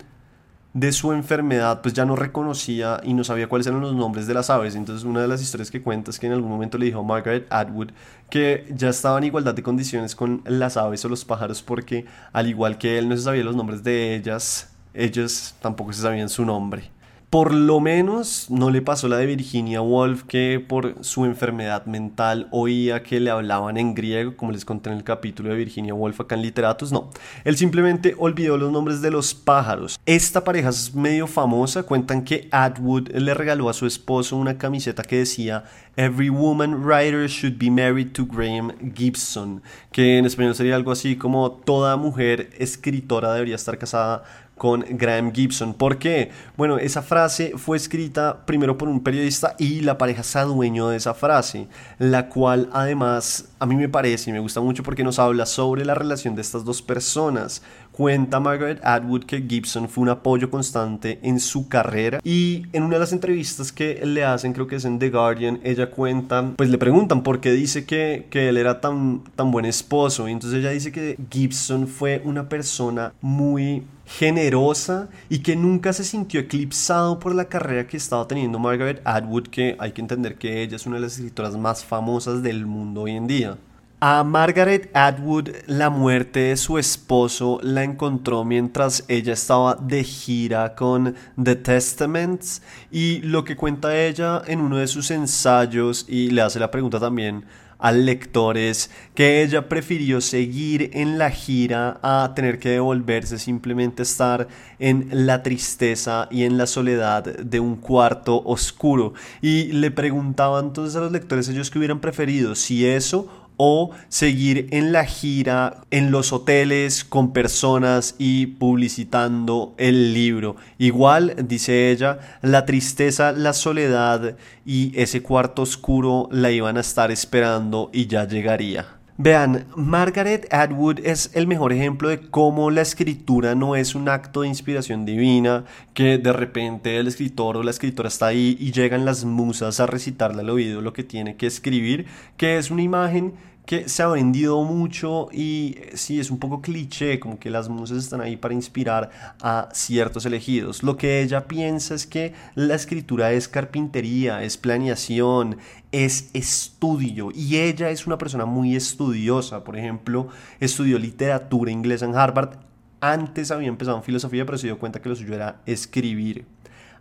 de 0.76 0.92
su 0.92 1.12
enfermedad, 1.12 1.80
pues 1.80 1.94
ya 1.94 2.04
no 2.04 2.16
reconocía 2.16 3.00
y 3.02 3.14
no 3.14 3.24
sabía 3.24 3.48
cuáles 3.48 3.66
eran 3.66 3.80
los 3.80 3.94
nombres 3.94 4.26
de 4.26 4.34
las 4.34 4.50
aves. 4.50 4.74
Entonces 4.74 5.06
una 5.06 5.22
de 5.22 5.28
las 5.28 5.40
historias 5.40 5.70
que 5.70 5.80
cuenta 5.80 6.10
es 6.10 6.18
que 6.18 6.26
en 6.26 6.34
algún 6.34 6.50
momento 6.50 6.76
le 6.76 6.84
dijo 6.84 7.02
Margaret 7.02 7.46
Atwood 7.48 7.92
que 8.28 8.70
ya 8.76 8.90
estaba 8.90 9.16
en 9.16 9.24
igualdad 9.24 9.54
de 9.54 9.62
condiciones 9.62 10.14
con 10.14 10.42
las 10.44 10.76
aves 10.76 11.02
o 11.06 11.08
los 11.08 11.24
pájaros 11.24 11.62
porque 11.62 12.04
al 12.34 12.46
igual 12.46 12.76
que 12.76 12.98
él 12.98 13.08
no 13.08 13.16
se 13.16 13.22
sabía 13.22 13.42
los 13.42 13.56
nombres 13.56 13.82
de 13.84 14.16
ellas, 14.16 14.68
ellos 14.92 15.54
tampoco 15.62 15.94
se 15.94 16.02
sabían 16.02 16.28
su 16.28 16.44
nombre. 16.44 16.90
Por 17.30 17.52
lo 17.52 17.80
menos 17.80 18.46
no 18.50 18.70
le 18.70 18.82
pasó 18.82 19.08
la 19.08 19.16
de 19.16 19.26
Virginia 19.26 19.82
Woolf 19.82 20.22
que 20.22 20.64
por 20.66 21.04
su 21.04 21.24
enfermedad 21.24 21.84
mental 21.84 22.46
oía 22.52 23.02
que 23.02 23.18
le 23.18 23.30
hablaban 23.30 23.76
en 23.78 23.94
griego, 23.94 24.36
como 24.36 24.52
les 24.52 24.64
conté 24.64 24.90
en 24.90 24.96
el 24.96 25.02
capítulo 25.02 25.50
de 25.50 25.56
Virginia 25.56 25.92
Woolf 25.92 26.20
acá 26.20 26.36
en 26.36 26.42
Literatus. 26.42 26.92
No, 26.92 27.10
él 27.42 27.56
simplemente 27.56 28.14
olvidó 28.16 28.56
los 28.56 28.70
nombres 28.70 29.02
de 29.02 29.10
los 29.10 29.34
pájaros. 29.34 29.98
Esta 30.06 30.44
pareja 30.44 30.68
es 30.68 30.94
medio 30.94 31.26
famosa. 31.26 31.82
Cuentan 31.82 32.22
que 32.22 32.48
Atwood 32.52 33.08
le 33.08 33.34
regaló 33.34 33.68
a 33.68 33.74
su 33.74 33.86
esposo 33.86 34.36
una 34.36 34.56
camiseta 34.56 35.02
que 35.02 35.18
decía 35.18 35.64
Every 35.96 36.28
woman 36.28 36.84
writer 36.84 37.26
should 37.26 37.58
be 37.58 37.70
married 37.70 38.12
to 38.12 38.26
Graham 38.26 38.70
Gibson, 38.94 39.62
que 39.90 40.18
en 40.18 40.26
español 40.26 40.54
sería 40.54 40.76
algo 40.76 40.92
así 40.92 41.16
como 41.16 41.50
toda 41.50 41.96
mujer 41.96 42.50
escritora 42.58 43.32
debería 43.32 43.56
estar 43.56 43.78
casada 43.78 44.22
con 44.56 44.84
Graham 44.88 45.32
Gibson. 45.32 45.74
¿Por 45.74 45.98
qué? 45.98 46.30
Bueno, 46.56 46.78
esa 46.78 47.02
frase 47.02 47.52
fue 47.56 47.76
escrita 47.76 48.44
primero 48.46 48.78
por 48.78 48.88
un 48.88 49.02
periodista 49.02 49.54
y 49.58 49.80
la 49.80 49.98
pareja 49.98 50.22
se 50.22 50.38
adueñó 50.38 50.88
de 50.88 50.96
esa 50.96 51.14
frase, 51.14 51.68
la 51.98 52.28
cual 52.28 52.68
además 52.72 53.50
a 53.58 53.66
mí 53.66 53.76
me 53.76 53.88
parece 53.88 54.30
y 54.30 54.32
me 54.32 54.38
gusta 54.38 54.60
mucho 54.60 54.82
porque 54.82 55.04
nos 55.04 55.18
habla 55.18 55.46
sobre 55.46 55.84
la 55.84 55.94
relación 55.94 56.34
de 56.34 56.42
estas 56.42 56.64
dos 56.64 56.82
personas. 56.82 57.62
Cuenta 57.92 58.40
Margaret 58.40 58.80
Atwood 58.84 59.24
que 59.24 59.42
Gibson 59.42 59.88
fue 59.88 60.02
un 60.02 60.10
apoyo 60.10 60.50
constante 60.50 61.18
en 61.22 61.40
su 61.40 61.68
carrera 61.68 62.20
y 62.22 62.66
en 62.72 62.82
una 62.82 62.94
de 62.94 63.00
las 63.00 63.12
entrevistas 63.12 63.72
que 63.72 64.04
le 64.04 64.24
hacen, 64.24 64.52
creo 64.52 64.66
que 64.66 64.76
es 64.76 64.84
en 64.84 64.98
The 64.98 65.10
Guardian, 65.10 65.60
ella 65.64 65.90
cuenta, 65.90 66.52
pues 66.56 66.68
le 66.68 66.76
preguntan 66.76 67.22
por 67.22 67.40
qué 67.40 67.52
dice 67.52 67.86
que, 67.86 68.26
que 68.28 68.50
él 68.50 68.58
era 68.58 68.80
tan, 68.80 69.24
tan 69.34 69.50
buen 69.50 69.64
esposo 69.64 70.28
y 70.28 70.32
entonces 70.32 70.60
ella 70.60 70.70
dice 70.70 70.92
que 70.92 71.18
Gibson 71.30 71.88
fue 71.88 72.20
una 72.24 72.48
persona 72.48 73.14
muy 73.22 73.82
generosa 74.06 75.08
y 75.28 75.40
que 75.40 75.56
nunca 75.56 75.92
se 75.92 76.04
sintió 76.04 76.40
eclipsado 76.40 77.18
por 77.18 77.34
la 77.34 77.46
carrera 77.46 77.86
que 77.86 77.96
estaba 77.96 78.26
teniendo 78.26 78.58
Margaret 78.58 79.02
Atwood, 79.04 79.48
que 79.48 79.76
hay 79.78 79.92
que 79.92 80.00
entender 80.00 80.36
que 80.36 80.62
ella 80.62 80.76
es 80.76 80.86
una 80.86 80.96
de 80.96 81.02
las 81.02 81.14
escritoras 81.14 81.56
más 81.56 81.84
famosas 81.84 82.42
del 82.42 82.66
mundo 82.66 83.02
hoy 83.02 83.12
en 83.12 83.26
día. 83.26 83.58
A 83.98 84.22
Margaret 84.24 84.90
Atwood 84.94 85.48
la 85.66 85.88
muerte 85.88 86.40
de 86.40 86.56
su 86.58 86.76
esposo 86.76 87.58
la 87.62 87.82
encontró 87.82 88.44
mientras 88.44 89.04
ella 89.08 89.32
estaba 89.32 89.74
de 89.74 90.04
gira 90.04 90.74
con 90.74 91.14
The 91.42 91.56
Testaments 91.56 92.60
y 92.92 93.20
lo 93.22 93.42
que 93.42 93.56
cuenta 93.56 93.98
ella 93.98 94.42
en 94.46 94.60
uno 94.60 94.76
de 94.76 94.86
sus 94.86 95.10
ensayos 95.10 96.04
y 96.08 96.30
le 96.30 96.42
hace 96.42 96.60
la 96.60 96.70
pregunta 96.70 97.00
también 97.00 97.46
al 97.78 98.06
lector 98.06 98.56
es 98.56 98.90
que 99.14 99.42
ella 99.42 99.68
prefirió 99.68 100.20
seguir 100.20 100.90
en 100.94 101.18
la 101.18 101.30
gira 101.30 101.98
a 102.02 102.32
tener 102.34 102.58
que 102.58 102.70
devolverse, 102.70 103.38
simplemente 103.38 104.02
estar 104.02 104.48
en 104.78 105.08
la 105.12 105.42
tristeza 105.42 106.28
y 106.30 106.44
en 106.44 106.58
la 106.58 106.66
soledad 106.66 107.24
de 107.24 107.60
un 107.60 107.76
cuarto 107.76 108.42
oscuro. 108.44 109.14
Y 109.42 109.72
le 109.72 109.90
preguntaban 109.90 110.66
entonces 110.66 110.96
a 110.96 111.00
los 111.00 111.12
lectores 111.12 111.48
ellos 111.48 111.70
que 111.70 111.78
hubieran 111.78 112.00
preferido, 112.00 112.54
si 112.54 112.86
eso 112.86 113.45
o 113.56 113.90
seguir 114.08 114.68
en 114.70 114.92
la 114.92 115.04
gira, 115.04 115.82
en 115.90 116.10
los 116.10 116.32
hoteles, 116.32 117.04
con 117.04 117.32
personas 117.32 118.14
y 118.18 118.46
publicitando 118.46 119.74
el 119.78 120.14
libro. 120.14 120.56
Igual, 120.78 121.34
dice 121.48 121.90
ella, 121.90 122.18
la 122.42 122.66
tristeza, 122.66 123.32
la 123.32 123.52
soledad 123.52 124.36
y 124.64 124.92
ese 125.00 125.22
cuarto 125.22 125.62
oscuro 125.62 126.28
la 126.30 126.50
iban 126.50 126.76
a 126.76 126.80
estar 126.80 127.10
esperando 127.10 127.90
y 127.92 128.06
ya 128.06 128.26
llegaría. 128.26 128.95
Vean, 129.18 129.64
Margaret 129.74 130.46
Atwood 130.52 130.98
es 131.02 131.30
el 131.32 131.46
mejor 131.46 131.72
ejemplo 131.72 132.10
de 132.10 132.20
cómo 132.20 132.70
la 132.70 132.82
escritura 132.82 133.54
no 133.54 133.74
es 133.74 133.94
un 133.94 134.10
acto 134.10 134.42
de 134.42 134.48
inspiración 134.48 135.06
divina, 135.06 135.64
que 135.94 136.18
de 136.18 136.34
repente 136.34 136.98
el 136.98 137.06
escritor 137.06 137.56
o 137.56 137.62
la 137.62 137.70
escritora 137.70 138.08
está 138.08 138.26
ahí 138.26 138.58
y 138.60 138.72
llegan 138.72 139.06
las 139.06 139.24
musas 139.24 139.80
a 139.80 139.86
recitarle 139.86 140.42
al 140.42 140.50
oído 140.50 140.82
lo 140.82 140.92
que 140.92 141.02
tiene 141.02 141.36
que 141.36 141.46
escribir, 141.46 142.04
que 142.36 142.58
es 142.58 142.70
una 142.70 142.82
imagen 142.82 143.32
que 143.66 143.88
se 143.88 144.02
ha 144.02 144.06
vendido 144.06 144.62
mucho 144.62 145.28
y 145.32 145.76
eh, 145.76 145.90
sí 145.94 146.20
es 146.20 146.30
un 146.30 146.38
poco 146.38 146.62
cliché, 146.62 147.18
como 147.18 147.38
que 147.38 147.50
las 147.50 147.68
musas 147.68 147.98
están 147.98 148.20
ahí 148.20 148.36
para 148.36 148.54
inspirar 148.54 149.10
a 149.42 149.68
ciertos 149.72 150.24
elegidos. 150.24 150.84
Lo 150.84 150.96
que 150.96 151.20
ella 151.20 151.48
piensa 151.48 151.94
es 151.94 152.06
que 152.06 152.32
la 152.54 152.76
escritura 152.76 153.32
es 153.32 153.48
carpintería, 153.48 154.44
es 154.44 154.56
planeación, 154.56 155.58
es 155.90 156.30
estudio 156.32 157.30
y 157.34 157.56
ella 157.56 157.90
es 157.90 158.06
una 158.06 158.18
persona 158.18 158.46
muy 158.46 158.76
estudiosa. 158.76 159.64
Por 159.64 159.76
ejemplo, 159.76 160.28
estudió 160.60 160.98
literatura 160.98 161.72
inglesa 161.72 162.06
en 162.06 162.14
Harvard. 162.14 162.58
Antes 163.00 163.50
había 163.50 163.68
empezado 163.68 163.96
en 163.96 164.04
filosofía, 164.04 164.46
pero 164.46 164.58
se 164.58 164.68
dio 164.68 164.78
cuenta 164.78 165.02
que 165.02 165.08
lo 165.08 165.16
suyo 165.16 165.34
era 165.34 165.60
escribir. 165.66 166.46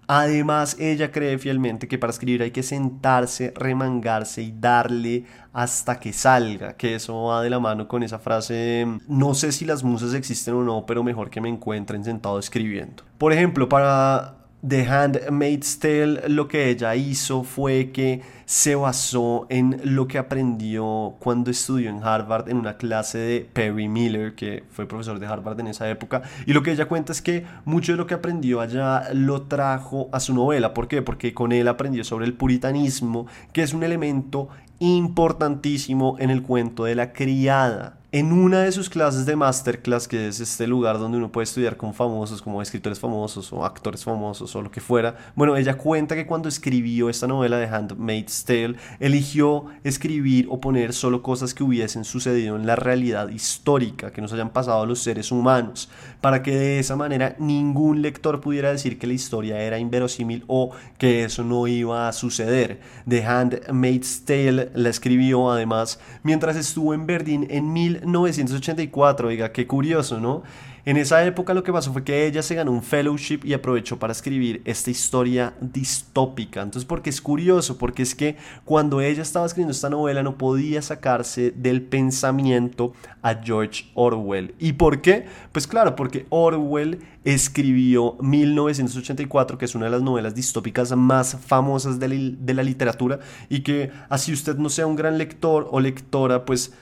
Además, 0.07 0.77
ella 0.79 1.11
cree 1.11 1.37
fielmente 1.37 1.87
que 1.87 1.97
para 1.97 2.11
escribir 2.11 2.41
hay 2.41 2.51
que 2.51 2.63
sentarse, 2.63 3.53
remangarse 3.55 4.41
y 4.41 4.53
darle 4.57 5.25
hasta 5.53 5.99
que 5.99 6.13
salga, 6.13 6.73
que 6.73 6.95
eso 6.95 7.23
va 7.23 7.41
de 7.41 7.49
la 7.49 7.59
mano 7.59 7.87
con 7.87 8.03
esa 8.03 8.19
frase, 8.19 8.85
no 9.07 9.33
sé 9.33 9.51
si 9.51 9.65
las 9.65 9.83
musas 9.83 10.13
existen 10.13 10.53
o 10.53 10.63
no, 10.63 10.85
pero 10.85 11.03
mejor 11.03 11.29
que 11.29 11.41
me 11.41 11.49
encuentren 11.49 12.03
sentado 12.03 12.37
escribiendo. 12.39 13.03
Por 13.17 13.33
ejemplo, 13.33 13.69
para 13.69 14.44
The 14.67 14.87
Handmaid's 14.87 15.79
Tale 15.79 16.27
lo 16.29 16.47
que 16.47 16.69
ella 16.69 16.95
hizo 16.95 17.43
fue 17.43 17.91
que 17.91 18.21
se 18.45 18.75
basó 18.75 19.47
en 19.49 19.79
lo 19.83 20.07
que 20.07 20.17
aprendió 20.17 21.15
cuando 21.19 21.51
estudió 21.51 21.89
en 21.89 22.03
Harvard 22.03 22.49
en 22.49 22.57
una 22.57 22.77
clase 22.77 23.17
de 23.17 23.49
Perry 23.51 23.87
Miller, 23.87 24.35
que 24.35 24.63
fue 24.69 24.87
profesor 24.87 25.19
de 25.19 25.27
Harvard 25.27 25.59
en 25.59 25.67
esa 25.67 25.89
época. 25.89 26.23
Y 26.45 26.53
lo 26.53 26.63
que 26.63 26.71
ella 26.71 26.87
cuenta 26.87 27.11
es 27.11 27.21
que 27.21 27.45
mucho 27.65 27.91
de 27.91 27.97
lo 27.97 28.07
que 28.07 28.13
aprendió 28.13 28.61
allá 28.61 29.09
lo 29.13 29.43
trajo 29.43 30.09
a 30.11 30.19
su 30.19 30.33
novela. 30.33 30.73
¿Por 30.73 30.87
qué? 30.87 31.01
Porque 31.01 31.33
con 31.33 31.51
él 31.51 31.67
aprendió 31.67 32.03
sobre 32.03 32.25
el 32.25 32.33
puritanismo, 32.33 33.27
que 33.51 33.63
es 33.63 33.73
un 33.73 33.83
elemento 33.83 34.49
importantísimo 34.79 36.17
en 36.19 36.29
el 36.29 36.43
cuento 36.43 36.85
de 36.85 36.95
la 36.95 37.13
criada. 37.13 37.97
En 38.15 38.31
una 38.31 38.61
de 38.61 38.71
sus 38.71 38.89
clases 38.89 39.25
de 39.25 39.35
masterclass, 39.35 40.07
que 40.07 40.29
es 40.29 40.39
este 40.39 40.67
lugar 40.67 40.99
donde 40.99 41.17
uno 41.17 41.33
puede 41.33 41.43
estudiar 41.43 41.75
con 41.75 41.93
famosos, 41.93 42.41
como 42.41 42.61
escritores 42.61 42.97
famosos 42.97 43.51
o 43.51 43.65
actores 43.65 44.05
famosos 44.05 44.55
o 44.55 44.61
lo 44.61 44.71
que 44.71 44.79
fuera, 44.79 45.17
bueno, 45.35 45.57
ella 45.57 45.77
cuenta 45.77 46.15
que 46.15 46.25
cuando 46.25 46.47
escribió 46.47 47.09
esta 47.09 47.27
novela 47.27 47.57
de 47.57 47.67
Handmaid's 47.67 48.45
Tale, 48.45 48.77
eligió 49.01 49.65
escribir 49.83 50.47
o 50.49 50.61
poner 50.61 50.93
solo 50.93 51.21
cosas 51.21 51.53
que 51.53 51.65
hubiesen 51.65 52.05
sucedido 52.05 52.55
en 52.55 52.65
la 52.65 52.77
realidad 52.77 53.27
histórica, 53.27 54.13
que 54.13 54.21
nos 54.21 54.31
hayan 54.31 54.51
pasado 54.51 54.83
a 54.83 54.85
los 54.85 54.99
seres 54.99 55.29
humanos, 55.33 55.89
para 56.21 56.41
que 56.41 56.55
de 56.55 56.79
esa 56.79 56.95
manera 56.95 57.35
ningún 57.37 58.01
lector 58.01 58.39
pudiera 58.39 58.71
decir 58.71 58.97
que 58.97 59.07
la 59.07 59.13
historia 59.13 59.59
era 59.59 59.77
inverosímil 59.77 60.45
o 60.47 60.71
que 60.97 61.25
eso 61.25 61.43
no 61.43 61.67
iba 61.67 62.07
a 62.07 62.13
suceder. 62.13 62.79
The 63.09 63.25
Handmaid's 63.25 64.23
Tale 64.23 64.71
la 64.73 64.87
escribió 64.87 65.51
además 65.51 65.99
mientras 66.23 66.55
estuvo 66.55 66.93
en 66.93 67.05
Berlín 67.05 67.47
en 67.49 67.73
mil 67.73 68.04
1984, 68.05 69.27
oiga, 69.27 69.51
qué 69.51 69.67
curioso, 69.67 70.19
¿no? 70.19 70.43
En 70.85 70.97
esa 70.97 71.25
época 71.25 71.55
lo 71.55 71.63
que 71.63 71.73
pasó 71.73 71.91
fue 71.91 72.03
que 72.03 72.27
ella 72.27 72.43
se 72.43 72.53
ganó 72.53 72.71
un 72.71 72.83
fellowship 72.83 73.39
y 73.43 73.53
aprovechó 73.53 73.97
para 73.97 74.11
escribir 74.11 74.61
esta 74.65 74.91
historia 74.91 75.55
distópica. 75.59 76.61
Entonces, 76.61 76.85
porque 76.85 77.09
es 77.09 77.21
curioso, 77.21 77.79
porque 77.79 78.03
es 78.03 78.13
que 78.13 78.37
cuando 78.65 79.01
ella 79.01 79.23
estaba 79.23 79.47
escribiendo 79.47 79.71
esta 79.71 79.89
novela 79.89 80.21
no 80.21 80.37
podía 80.37 80.83
sacarse 80.83 81.49
del 81.49 81.81
pensamiento 81.81 82.93
a 83.23 83.33
George 83.33 83.85
Orwell. 83.95 84.53
¿Y 84.59 84.73
por 84.73 85.01
qué? 85.01 85.25
Pues 85.51 85.65
claro, 85.65 85.95
porque 85.95 86.27
Orwell 86.29 86.99
escribió 87.23 88.15
1984, 88.21 89.57
que 89.57 89.65
es 89.65 89.73
una 89.73 89.85
de 89.85 89.91
las 89.91 90.03
novelas 90.03 90.35
distópicas 90.35 90.95
más 90.95 91.35
famosas 91.43 91.97
de 91.97 92.09
la, 92.09 92.15
de 92.37 92.53
la 92.53 92.61
literatura 92.61 93.17
y 93.49 93.61
que 93.61 93.89
así 94.07 94.31
usted 94.31 94.57
no 94.57 94.69
sea 94.69 94.85
un 94.85 94.95
gran 94.95 95.17
lector 95.17 95.67
o 95.71 95.79
lectora, 95.79 96.45
pues 96.45 96.73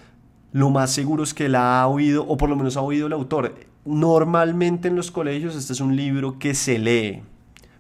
lo 0.54 0.70
más 0.70 0.92
seguro 0.92 1.24
es 1.24 1.34
que 1.34 1.50
la 1.50 1.82
ha 1.82 1.88
oído, 1.88 2.26
o 2.28 2.38
por 2.38 2.50
lo 2.50 2.56
menos 2.56 2.78
ha 2.78 2.82
oído 2.82 3.08
el 3.08 3.14
autor. 3.14 3.56
Normalmente 3.86 4.88
en 4.88 4.96
los 4.96 5.12
colegios 5.12 5.56
este 5.56 5.74
es 5.74 5.82
un 5.82 5.96
libro 5.98 6.40
que 6.40 6.54
se 6.54 6.80
lee. 6.80 7.24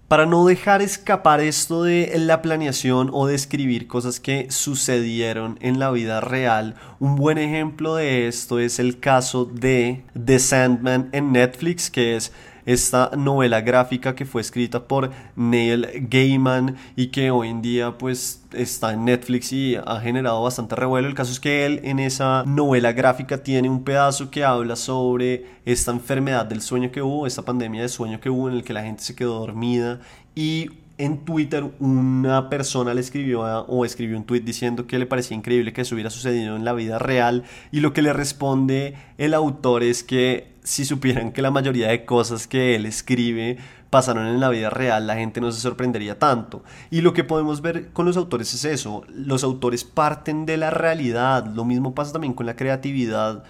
Para 0.07 0.25
no 0.25 0.45
dejar 0.45 0.81
escapar 0.81 1.39
esto 1.39 1.83
de 1.83 2.11
la 2.17 2.41
planeación 2.41 3.09
o 3.13 3.25
de 3.27 3.87
cosas 3.87 4.19
que 4.19 4.47
sucedieron 4.49 5.57
en 5.61 5.79
la 5.79 5.91
vida 5.91 6.19
real, 6.19 6.75
un 6.99 7.15
buen 7.15 7.37
ejemplo 7.37 7.95
de 7.95 8.27
esto 8.27 8.59
es 8.59 8.79
el 8.79 8.99
caso 8.99 9.45
de 9.45 10.03
The 10.23 10.39
Sandman 10.39 11.09
en 11.13 11.31
Netflix, 11.31 11.89
que 11.89 12.15
es 12.15 12.33
esta 12.65 13.11
novela 13.17 13.61
gráfica 13.61 14.15
que 14.15 14.25
fue 14.25 14.41
escrita 14.41 14.87
por 14.87 15.11
Neil 15.35 16.07
Gaiman 16.09 16.75
y 16.95 17.07
que 17.07 17.31
hoy 17.31 17.49
en 17.49 17.61
día 17.61 17.97
pues 17.97 18.43
está 18.53 18.93
en 18.93 19.05
Netflix 19.05 19.51
y 19.51 19.75
ha 19.75 19.99
generado 19.99 20.43
bastante 20.43 20.75
revuelo. 20.75 21.07
El 21.07 21.15
caso 21.15 21.31
es 21.31 21.39
que 21.39 21.65
él 21.65 21.81
en 21.83 21.99
esa 21.99 22.43
novela 22.45 22.93
gráfica 22.93 23.43
tiene 23.43 23.69
un 23.69 23.83
pedazo 23.83 24.29
que 24.29 24.43
habla 24.43 24.75
sobre 24.75 25.45
esta 25.65 25.91
enfermedad 25.91 26.45
del 26.45 26.61
sueño 26.61 26.91
que 26.91 27.01
hubo, 27.01 27.27
esta 27.27 27.41
pandemia 27.41 27.81
de 27.81 27.89
sueño 27.89 28.19
que 28.19 28.29
hubo 28.29 28.49
en 28.49 28.55
el 28.55 28.63
que 28.63 28.73
la 28.73 28.83
gente 28.83 29.03
se 29.03 29.15
quedó 29.15 29.39
dormida 29.39 29.99
y 30.35 30.69
en 30.97 31.25
Twitter 31.25 31.65
una 31.79 32.49
persona 32.49 32.93
le 32.93 33.01
escribió 33.01 33.41
o 33.41 33.83
escribió 33.83 34.15
un 34.15 34.25
tweet 34.25 34.41
diciendo 34.41 34.85
que 34.85 34.99
le 34.99 35.05
parecía 35.05 35.35
increíble 35.35 35.73
que 35.73 35.81
eso 35.81 35.95
hubiera 35.95 36.09
sucedido 36.09 36.55
en 36.55 36.65
la 36.65 36.73
vida 36.73 36.99
real 36.99 37.43
y 37.71 37.79
lo 37.79 37.93
que 37.93 38.01
le 38.01 38.13
responde 38.13 38.95
el 39.17 39.33
autor 39.33 39.83
es 39.83 40.03
que 40.03 40.52
si 40.63 40.85
supieran 40.85 41.31
que 41.31 41.41
la 41.41 41.51
mayoría 41.51 41.89
de 41.89 42.05
cosas 42.05 42.47
que 42.47 42.75
él 42.75 42.85
escribe 42.85 43.57
pasaron 43.89 44.25
en 44.25 44.39
la 44.39 44.49
vida 44.49 44.69
real, 44.69 45.05
la 45.05 45.15
gente 45.15 45.39
no 45.39 45.51
se 45.51 45.61
sorprendería 45.61 46.17
tanto. 46.17 46.63
Y 46.89 47.01
lo 47.01 47.13
que 47.13 47.23
podemos 47.23 47.61
ver 47.61 47.91
con 47.91 48.05
los 48.05 48.17
autores 48.17 48.53
es 48.53 48.65
eso, 48.65 49.03
los 49.09 49.43
autores 49.43 49.83
parten 49.83 50.45
de 50.45 50.57
la 50.57 50.71
realidad, 50.71 51.45
lo 51.45 51.63
mismo 51.63 51.93
pasa 51.93 52.13
también 52.13 52.33
con 52.33 52.45
la 52.45 52.55
creatividad, 52.55 53.43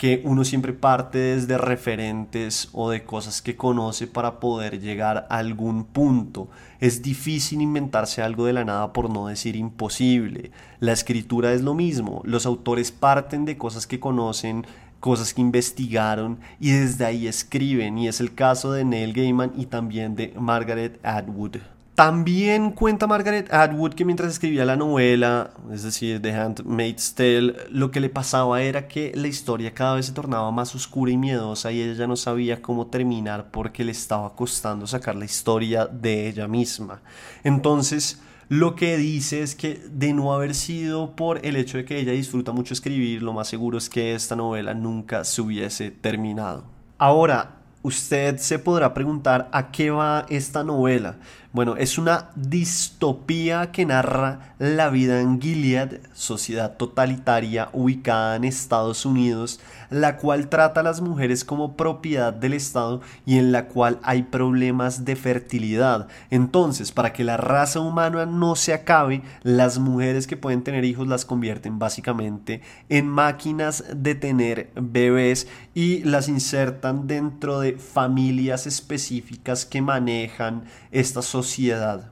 que 0.00 0.22
uno 0.24 0.44
siempre 0.44 0.72
parte 0.72 1.18
desde 1.18 1.58
referentes 1.58 2.70
o 2.72 2.88
de 2.88 3.04
cosas 3.04 3.42
que 3.42 3.56
conoce 3.56 4.06
para 4.06 4.40
poder 4.40 4.80
llegar 4.80 5.26
a 5.28 5.36
algún 5.36 5.84
punto. 5.84 6.48
Es 6.78 7.02
difícil 7.02 7.60
inventarse 7.60 8.22
algo 8.22 8.46
de 8.46 8.54
la 8.54 8.64
nada 8.64 8.94
por 8.94 9.10
no 9.10 9.26
decir 9.26 9.56
imposible. 9.56 10.52
La 10.78 10.92
escritura 10.92 11.52
es 11.52 11.60
lo 11.60 11.74
mismo, 11.74 12.22
los 12.24 12.46
autores 12.46 12.92
parten 12.92 13.44
de 13.44 13.58
cosas 13.58 13.86
que 13.86 14.00
conocen 14.00 14.66
cosas 15.00 15.34
que 15.34 15.40
investigaron 15.40 16.38
y 16.60 16.70
desde 16.70 17.06
ahí 17.06 17.26
escriben 17.26 17.98
y 17.98 18.06
es 18.06 18.20
el 18.20 18.34
caso 18.34 18.72
de 18.72 18.84
Neil 18.84 19.12
Gaiman 19.12 19.52
y 19.56 19.66
también 19.66 20.14
de 20.14 20.34
Margaret 20.38 21.00
Atwood. 21.02 21.56
También 21.94 22.70
cuenta 22.70 23.06
Margaret 23.06 23.52
Atwood 23.52 23.92
que 23.92 24.06
mientras 24.06 24.32
escribía 24.32 24.64
la 24.64 24.76
novela, 24.76 25.50
es 25.70 25.82
decir, 25.82 26.22
The 26.22 26.32
Handmaid's 26.32 27.14
Tale, 27.14 27.54
lo 27.70 27.90
que 27.90 28.00
le 28.00 28.08
pasaba 28.08 28.62
era 28.62 28.88
que 28.88 29.12
la 29.14 29.28
historia 29.28 29.74
cada 29.74 29.96
vez 29.96 30.06
se 30.06 30.12
tornaba 30.12 30.50
más 30.50 30.74
oscura 30.74 31.12
y 31.12 31.18
miedosa 31.18 31.72
y 31.72 31.82
ella 31.82 32.06
no 32.06 32.16
sabía 32.16 32.62
cómo 32.62 32.86
terminar 32.86 33.50
porque 33.50 33.84
le 33.84 33.92
estaba 33.92 34.34
costando 34.34 34.86
sacar 34.86 35.14
la 35.14 35.26
historia 35.26 35.86
de 35.86 36.28
ella 36.28 36.48
misma. 36.48 37.02
Entonces, 37.44 38.18
lo 38.50 38.74
que 38.74 38.96
dice 38.96 39.42
es 39.42 39.54
que 39.54 39.80
de 39.92 40.12
no 40.12 40.34
haber 40.34 40.56
sido 40.56 41.14
por 41.14 41.46
el 41.46 41.54
hecho 41.54 41.78
de 41.78 41.84
que 41.84 42.00
ella 42.00 42.10
disfruta 42.10 42.50
mucho 42.50 42.74
escribir, 42.74 43.22
lo 43.22 43.32
más 43.32 43.46
seguro 43.46 43.78
es 43.78 43.88
que 43.88 44.12
esta 44.12 44.34
novela 44.34 44.74
nunca 44.74 45.22
se 45.22 45.40
hubiese 45.40 45.92
terminado. 45.92 46.64
Ahora, 46.98 47.60
usted 47.82 48.38
se 48.38 48.58
podrá 48.58 48.92
preguntar 48.92 49.48
a 49.52 49.70
qué 49.70 49.92
va 49.92 50.26
esta 50.28 50.64
novela. 50.64 51.20
Bueno, 51.52 51.74
es 51.76 51.98
una 51.98 52.30
distopía 52.36 53.72
que 53.72 53.84
narra 53.84 54.54
la 54.60 54.88
vida 54.88 55.20
en 55.20 55.40
Gilead, 55.40 55.98
sociedad 56.12 56.76
totalitaria 56.76 57.70
ubicada 57.72 58.36
en 58.36 58.44
Estados 58.44 59.04
Unidos, 59.04 59.58
la 59.90 60.16
cual 60.16 60.48
trata 60.48 60.78
a 60.78 60.84
las 60.84 61.00
mujeres 61.00 61.44
como 61.44 61.76
propiedad 61.76 62.32
del 62.32 62.52
Estado 62.52 63.00
y 63.26 63.38
en 63.38 63.50
la 63.50 63.66
cual 63.66 63.98
hay 64.04 64.22
problemas 64.22 65.04
de 65.04 65.16
fertilidad. 65.16 66.06
Entonces, 66.30 66.92
para 66.92 67.12
que 67.12 67.24
la 67.24 67.36
raza 67.36 67.80
humana 67.80 68.26
no 68.26 68.54
se 68.54 68.72
acabe, 68.72 69.22
las 69.42 69.80
mujeres 69.80 70.28
que 70.28 70.36
pueden 70.36 70.62
tener 70.62 70.84
hijos 70.84 71.08
las 71.08 71.24
convierten 71.24 71.80
básicamente 71.80 72.60
en 72.88 73.08
máquinas 73.08 73.82
de 73.92 74.14
tener 74.14 74.70
bebés 74.76 75.48
y 75.74 76.04
las 76.04 76.28
insertan 76.28 77.08
dentro 77.08 77.58
de 77.58 77.72
familias 77.72 78.68
específicas 78.68 79.66
que 79.66 79.82
manejan 79.82 80.62
estas 80.92 81.24
sociedades 81.24 81.39
sociedad. 81.42 82.10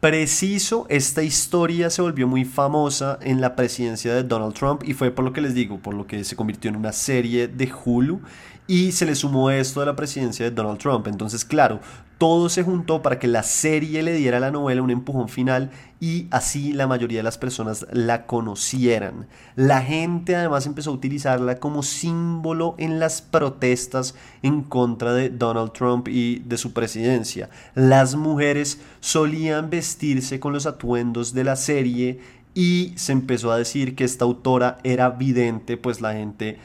Preciso, 0.00 0.86
esta 0.88 1.22
historia 1.22 1.90
se 1.90 2.00
volvió 2.00 2.26
muy 2.26 2.44
famosa 2.46 3.18
en 3.20 3.40
la 3.40 3.54
presidencia 3.54 4.14
de 4.14 4.22
Donald 4.22 4.54
Trump 4.54 4.82
y 4.84 4.94
fue 4.94 5.10
por 5.10 5.24
lo 5.24 5.32
que 5.32 5.42
les 5.42 5.54
digo, 5.54 5.78
por 5.78 5.92
lo 5.92 6.06
que 6.06 6.24
se 6.24 6.36
convirtió 6.36 6.70
en 6.70 6.76
una 6.76 6.92
serie 6.92 7.48
de 7.48 7.70
Hulu 7.84 8.22
y 8.70 8.92
se 8.92 9.04
le 9.04 9.16
sumó 9.16 9.50
esto 9.50 9.80
de 9.80 9.86
la 9.86 9.96
presidencia 9.96 10.44
de 10.44 10.52
Donald 10.52 10.78
Trump. 10.78 11.08
Entonces, 11.08 11.44
claro, 11.44 11.80
todo 12.18 12.48
se 12.48 12.62
juntó 12.62 13.02
para 13.02 13.18
que 13.18 13.26
la 13.26 13.42
serie 13.42 14.00
le 14.04 14.12
diera 14.12 14.36
a 14.36 14.40
la 14.40 14.52
novela 14.52 14.80
un 14.80 14.92
empujón 14.92 15.28
final 15.28 15.72
y 15.98 16.28
así 16.30 16.72
la 16.72 16.86
mayoría 16.86 17.18
de 17.18 17.24
las 17.24 17.36
personas 17.36 17.84
la 17.90 18.26
conocieran. 18.26 19.26
La 19.56 19.82
gente 19.82 20.36
además 20.36 20.66
empezó 20.66 20.90
a 20.90 20.94
utilizarla 20.94 21.56
como 21.56 21.82
símbolo 21.82 22.76
en 22.78 23.00
las 23.00 23.22
protestas 23.22 24.14
en 24.40 24.62
contra 24.62 25.14
de 25.14 25.30
Donald 25.30 25.72
Trump 25.72 26.06
y 26.06 26.38
de 26.38 26.56
su 26.56 26.72
presidencia. 26.72 27.50
Las 27.74 28.14
mujeres 28.14 28.80
solían 29.00 29.68
vestirse 29.68 30.38
con 30.38 30.52
los 30.52 30.66
atuendos 30.66 31.34
de 31.34 31.42
la 31.42 31.56
serie 31.56 32.20
y 32.54 32.92
se 32.94 33.10
empezó 33.10 33.50
a 33.50 33.58
decir 33.58 33.96
que 33.96 34.04
esta 34.04 34.24
autora 34.24 34.78
era 34.84 35.10
vidente, 35.10 35.76
pues 35.76 36.00
la 36.00 36.12
gente 36.12 36.58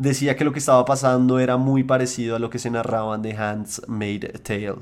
decía 0.00 0.34
que 0.34 0.44
lo 0.44 0.52
que 0.52 0.58
estaba 0.58 0.84
pasando 0.84 1.38
era 1.38 1.58
muy 1.58 1.84
parecido 1.84 2.34
a 2.34 2.38
lo 2.38 2.48
que 2.48 2.58
se 2.58 2.70
narraba 2.70 3.14
en 3.14 3.22
The 3.22 3.36
Handmaid's 3.36 4.42
Tale. 4.42 4.78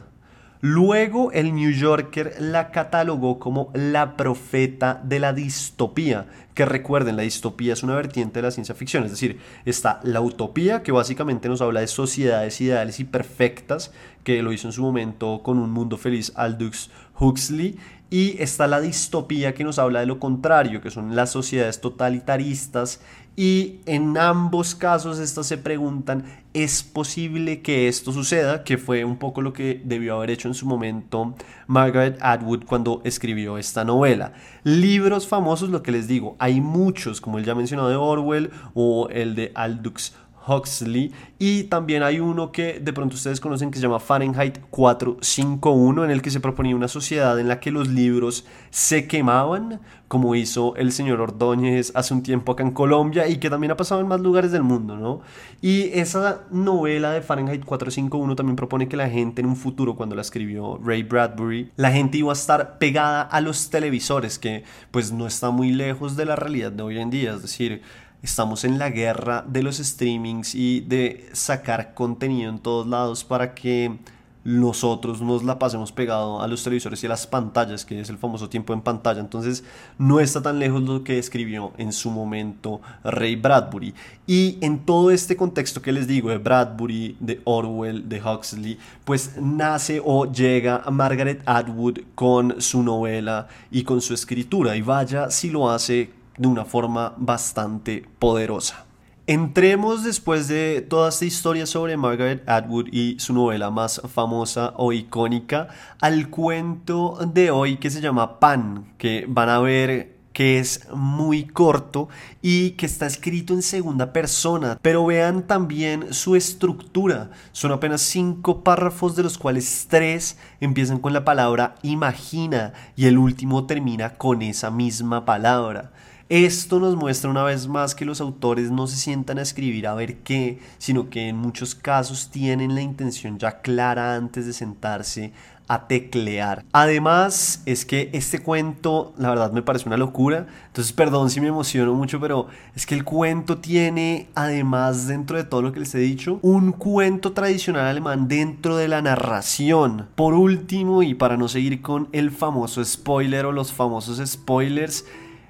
Luego 0.61 1.31
el 1.33 1.55
New 1.55 1.71
Yorker 1.71 2.37
la 2.41 2.71
catalogó 2.71 3.39
como 3.39 3.71
la 3.75 4.17
profeta 4.17 5.01
de 5.05 5.19
la 5.19 5.33
distopía, 5.33 6.27
que 6.59 6.65
recuerden, 6.65 7.15
la 7.15 7.23
distopía 7.23 7.73
es 7.73 7.85
una 7.85 7.95
vertiente 7.95 8.41
de 8.41 8.43
la 8.43 8.50
ciencia 8.50 8.75
ficción, 8.75 9.05
es 9.05 9.12
decir, 9.12 9.38
está 9.65 10.00
la 10.03 10.21
utopía, 10.21 10.83
que 10.83 10.91
básicamente 10.91 11.49
nos 11.49 11.61
habla 11.61 11.79
de 11.79 11.87
sociedades 11.87 12.61
ideales 12.61 12.99
y 12.99 13.05
perfectas, 13.05 13.93
que 14.25 14.43
lo 14.43 14.53
hizo 14.53 14.67
en 14.67 14.73
su 14.73 14.83
momento 14.83 15.41
con 15.45 15.61
un 15.61 15.71
mundo 15.71 15.97
feliz 15.97 16.33
Aldous 16.35 16.91
Huxley, 17.17 17.79
y 18.11 18.43
está 18.43 18.67
la 18.67 18.81
distopía 18.81 19.55
que 19.55 19.62
nos 19.62 19.79
habla 19.79 20.00
de 20.00 20.07
lo 20.07 20.19
contrario, 20.19 20.81
que 20.81 20.91
son 20.91 21.15
las 21.15 21.31
sociedades 21.31 21.81
totalitaristas 21.81 23.03
y 23.38 23.83
en 23.87 24.19
ambos 24.19 24.75
casos 24.75 25.21
estas 25.21 25.47
se 25.47 25.59
preguntan, 25.59 26.25
¿es 26.55 26.83
posible 26.83 27.62
que 27.62 27.87
esto 27.87 28.11
suceda? 28.11 28.65
Que 28.65 28.79
fue 28.79 29.05
un 29.05 29.17
poco 29.17 29.43
lo 29.43 29.53
que 29.53 29.81
debió 29.85 30.17
haber 30.17 30.31
hecho 30.31 30.49
en 30.49 30.55
su 30.55 30.67
momento 30.67 31.37
Margaret 31.69 32.19
Atwood 32.21 32.65
cuando 32.65 33.00
escribió 33.05 33.57
esta 33.57 33.85
novela. 33.85 34.33
Libros 34.65 35.29
famosos, 35.29 35.71
lo 35.71 35.85
que 35.85 35.93
les 35.93 36.09
digo, 36.09 36.35
hay 36.41 36.48
muchos, 36.61 37.21
como 37.21 37.38
el 37.38 37.45
ya 37.45 37.55
mencionado 37.55 37.88
de 37.88 37.97
Orwell 37.97 38.50
o 38.75 39.09
el 39.11 39.35
de 39.35 39.52
Aldous 39.55 40.14
Huxley. 40.49 41.12
Y 41.38 41.64
también 41.64 42.02
hay 42.02 42.21
uno 42.21 42.50
que 42.50 42.81
de 42.81 42.93
pronto 42.93 43.14
ustedes 43.14 43.40
conocen 43.40 43.71
que 43.71 43.78
se 43.78 43.83
llama 43.83 44.00
Fahrenheit 44.00 44.59
451, 44.71 46.05
en 46.05 46.11
el 46.11 46.23
que 46.23 46.31
se 46.31 46.40
proponía 46.40 46.75
una 46.75 46.88
sociedad 46.88 47.38
en 47.38 47.49
la 47.49 47.61
que 47.61 47.71
los 47.71 47.88
libros 47.88 48.47
se 48.71 49.07
quemaban, 49.07 49.81
como 50.09 50.35
hizo 50.35 50.75
el 50.76 50.90
señor 50.90 51.21
Ordóñez 51.21 51.93
hace 51.95 52.14
un 52.14 52.23
tiempo 52.23 52.52
acá 52.52 52.62
en 52.62 52.71
Colombia 52.71 53.28
y 53.28 53.37
que 53.37 53.50
también 53.50 53.73
ha 53.73 53.76
pasado 53.76 54.00
en 54.00 54.09
más 54.09 54.21
lugares 54.21 54.50
del 54.50 54.62
mundo, 54.62 54.97
¿no? 54.97 55.21
Y 55.61 55.90
esa 55.99 56.43
novela 56.50 57.12
de 57.12 57.21
Fahrenheit 57.21 57.64
451 57.64 58.35
también 58.35 58.57
propone 58.57 58.88
que 58.88 58.97
la 58.97 59.09
gente 59.09 59.43
en 59.43 59.47
un 59.47 59.57
futuro, 59.57 59.97
cuando 59.97 60.17
la 60.17 60.23
escribió 60.23 60.81
Ray 60.83 61.02
Bradbury, 61.02 61.73
la 61.76 61.93
gente 61.93 62.19
iba 62.19 62.33
a 62.33 62.35
estar 62.35 62.78
pegada 62.78 63.23
a 63.23 63.40
los 63.40 63.71
televisores, 63.71 64.38
que 64.38 64.64
pues 64.90 65.12
no 65.12 65.26
está 65.26 65.50
muy 65.50 65.73
lejos 65.73 66.17
de 66.17 66.25
la 66.25 66.37
realidad 66.37 66.73
de 66.73 66.83
hoy 66.83 66.99
en 66.99 67.11
día, 67.11 67.35
es 67.35 67.43
decir, 67.43 67.83
Estamos 68.21 68.65
en 68.65 68.79
la 68.79 68.91
guerra 68.91 69.45
de 69.47 69.63
los 69.63 69.79
streamings 69.79 70.57
y 70.57 70.81
de 70.81 71.29
sacar 71.33 71.95
contenido 71.95 72.51
en 72.51 72.59
todos 72.59 72.87
lados 72.87 73.23
para 73.23 73.55
que 73.55 73.97
nosotros 74.43 75.21
nos 75.21 75.45
la 75.45 75.59
pasemos 75.59 75.93
pegado 75.93 76.41
a 76.41 76.49
los 76.49 76.65
televisores 76.65 77.03
y 77.03 77.07
a 77.07 77.11
las 77.11 77.27
pantallas, 77.27 77.85
que 77.85 78.01
es 78.01 78.09
el 78.09 78.19
famoso 78.19 78.49
tiempo 78.49 78.73
en 78.73 78.81
pantalla. 78.81 79.21
Entonces 79.21 79.63
no 79.99 80.21
está 80.21 80.43
tan 80.43 80.59
lejos 80.59 80.83
lo 80.83 81.05
que 81.05 81.19
escribió 81.19 81.73
en 81.77 81.93
su 81.93 82.11
momento 82.11 82.81
Ray 83.05 83.37
Bradbury. 83.37 83.95
Y 84.27 84.59
en 84.63 84.81
todo 84.87 85.11
este 85.11 85.37
contexto 85.37 85.83
que 85.83 85.93
les 85.93 86.09
digo 86.09 86.31
de 86.31 86.39
Bradbury, 86.39 87.17
de 87.21 87.41
Orwell, 87.45 88.09
de 88.09 88.23
Huxley, 88.23 88.79
pues 89.05 89.37
nace 89.41 90.01
o 90.05 90.25
llega 90.33 90.83
Margaret 90.91 91.43
Atwood 91.45 91.99
con 92.15 92.61
su 92.61 92.83
novela 92.83 93.49
y 93.71 93.83
con 93.83 94.01
su 94.01 94.15
escritura. 94.15 94.75
Y 94.77 94.83
vaya 94.83 95.31
si 95.31 95.51
lo 95.51 95.71
hace 95.71 96.18
de 96.38 96.49
una 96.49 96.64
forma 96.64 97.14
bastante 97.18 98.04
poderosa. 98.18 98.87
Entremos 99.26 100.04
después 100.04 100.49
de 100.49 100.80
toda 100.80 101.11
esta 101.11 101.26
historia 101.26 101.66
sobre 101.66 101.99
Margaret 101.99 102.49
Atwood 102.49 102.87
y 102.90 103.18
su 103.18 103.35
novela 103.35 103.71
más 103.71 104.00
famosa 104.09 104.73
o 104.78 104.95
icónica 104.95 105.68
al 106.00 106.30
cuento 106.30 107.18
de 107.30 107.50
hoy 107.50 107.76
que 107.76 107.90
se 107.90 108.00
llama 108.00 108.40
Pan, 108.40 108.95
que 108.97 109.26
van 109.28 109.50
a 109.50 109.59
ver 109.59 110.16
que 110.38 110.61
es 110.61 110.88
muy 110.95 111.45
corto 111.45 112.09
y 112.40 112.71
que 112.71 112.87
está 112.87 113.07
escrito 113.07 113.52
en 113.54 113.61
segunda 113.61 114.12
persona. 114.12 114.78
Pero 114.80 115.04
vean 115.04 115.47
también 115.47 116.15
su 116.15 116.36
estructura. 116.36 117.30
Son 117.50 117.73
apenas 117.73 118.02
cinco 118.02 118.63
párrafos 118.63 119.17
de 119.17 119.25
los 119.25 119.36
cuales 119.36 119.89
tres 119.91 120.39
empiezan 120.60 121.00
con 121.00 121.13
la 121.13 121.25
palabra 121.25 121.75
imagina 121.82 122.73
y 122.95 123.06
el 123.06 123.19
último 123.19 123.67
termina 123.67 124.15
con 124.15 124.41
esa 124.41 124.71
misma 124.71 125.25
palabra. 125.25 125.91
Esto 126.28 126.78
nos 126.78 126.95
muestra 126.95 127.30
una 127.30 127.43
vez 127.43 127.69
más 127.69 127.95
que 127.95 128.04
los 128.04 128.21
autores 128.21 128.71
no 128.71 128.86
se 128.86 128.97
sientan 128.97 129.38
a 129.38 129.43
escribir 129.43 129.86
a 129.86 129.95
ver 129.95 130.19
qué, 130.19 130.58
sino 130.76 131.08
que 131.08 131.28
en 131.28 131.36
muchos 131.38 131.75
casos 131.75 132.28
tienen 132.30 132.75
la 132.75 132.82
intención 132.82 133.38
ya 133.38 133.62
clara 133.62 134.14
antes 134.14 134.45
de 134.45 134.52
sentarse 134.52 135.32
a 135.69 135.86
teclear. 135.86 136.67
Además, 136.73 137.62
es 137.64 137.86
que 137.86 138.10
este 138.12 138.41
cuento, 138.41 139.14
la 139.17 139.30
verdad, 139.30 139.52
me 139.52 139.62
parece 139.62 139.88
una 139.88 139.97
locura. 139.97 140.47
Entonces, 140.67 140.93
perdón 140.93 141.30
si 141.30 141.41
me 141.41 141.49
emociono 141.49 141.95
mucho, 141.95 142.21
pero 142.21 142.49
es 142.76 142.84
que 142.84 142.95
el 142.95 143.04
cuento 143.04 143.56
tiene, 143.56 144.28
además, 144.34 145.06
dentro 145.06 145.38
de 145.38 145.45
todo 145.45 145.62
lo 145.62 145.73
que 145.73 145.80
les 145.80 145.95
he 145.95 145.99
dicho, 145.99 146.41
un 146.43 146.73
cuento 146.73 147.32
tradicional 147.32 147.86
alemán 147.86 148.28
dentro 148.28 148.76
de 148.76 148.88
la 148.88 149.00
narración. 149.00 150.08
Por 150.14 150.34
último, 150.34 151.02
y 151.02 151.14
para 151.14 151.38
no 151.38 151.49
seguir 151.49 151.80
con 151.80 152.10
el 152.12 152.30
famoso 152.32 152.84
spoiler 152.84 153.47
o 153.47 153.52
los 153.52 153.73
famosos 153.73 154.21
spoilers, 154.30 155.06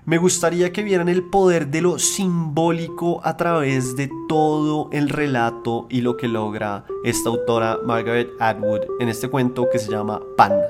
me 0.08 0.16
gustaría 0.16 0.72
que 0.72 0.82
vieran 0.82 1.10
el 1.10 1.22
poder 1.22 1.68
de 1.68 1.82
lo 1.82 1.98
simbólico 1.98 3.20
a 3.24 3.36
través 3.36 3.94
de 3.94 4.10
todo 4.26 4.88
el 4.90 5.10
relato 5.10 5.86
y 5.90 6.00
lo 6.00 6.16
que 6.16 6.28
logra 6.28 6.86
esta 7.04 7.28
autora 7.28 7.78
Margaret 7.84 8.30
Atwood 8.40 8.84
en 9.00 9.10
este 9.10 9.28
cuento 9.28 9.68
que 9.70 9.78
se 9.78 9.90
llama 9.90 10.22
Pan. 10.34 10.62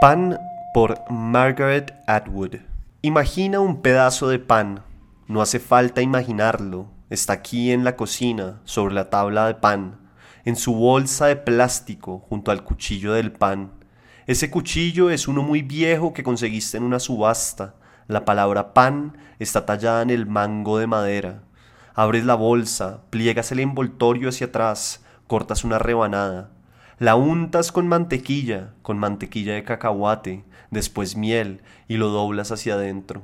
Pan 0.00 0.40
por 0.74 0.98
Margaret 1.08 1.94
Atwood. 2.08 2.56
Imagina 3.02 3.60
un 3.60 3.80
pedazo 3.80 4.28
de 4.28 4.40
pan 4.40 4.82
no 5.32 5.40
hace 5.40 5.58
falta 5.58 6.02
imaginarlo. 6.02 6.88
Está 7.08 7.32
aquí 7.32 7.72
en 7.72 7.84
la 7.84 7.96
cocina, 7.96 8.60
sobre 8.64 8.94
la 8.94 9.08
tabla 9.08 9.46
de 9.46 9.54
pan, 9.54 9.98
en 10.44 10.56
su 10.56 10.74
bolsa 10.74 11.26
de 11.26 11.36
plástico, 11.36 12.18
junto 12.28 12.50
al 12.50 12.64
cuchillo 12.64 13.14
del 13.14 13.32
pan. 13.32 13.72
Ese 14.26 14.50
cuchillo 14.50 15.08
es 15.08 15.28
uno 15.28 15.42
muy 15.42 15.62
viejo 15.62 16.12
que 16.12 16.22
conseguiste 16.22 16.76
en 16.76 16.82
una 16.82 17.00
subasta. 17.00 17.76
La 18.08 18.26
palabra 18.26 18.74
pan 18.74 19.16
está 19.38 19.64
tallada 19.64 20.02
en 20.02 20.10
el 20.10 20.26
mango 20.26 20.78
de 20.78 20.86
madera. 20.86 21.42
Abres 21.94 22.26
la 22.26 22.34
bolsa, 22.34 23.00
pliegas 23.08 23.52
el 23.52 23.60
envoltorio 23.60 24.28
hacia 24.28 24.48
atrás, 24.48 25.02
cortas 25.26 25.64
una 25.64 25.78
rebanada. 25.78 26.50
La 26.98 27.14
untas 27.14 27.72
con 27.72 27.88
mantequilla, 27.88 28.74
con 28.82 28.98
mantequilla 28.98 29.54
de 29.54 29.64
cacahuate, 29.64 30.44
después 30.70 31.16
miel, 31.16 31.62
y 31.88 31.96
lo 31.96 32.10
doblas 32.10 32.52
hacia 32.52 32.74
adentro. 32.74 33.22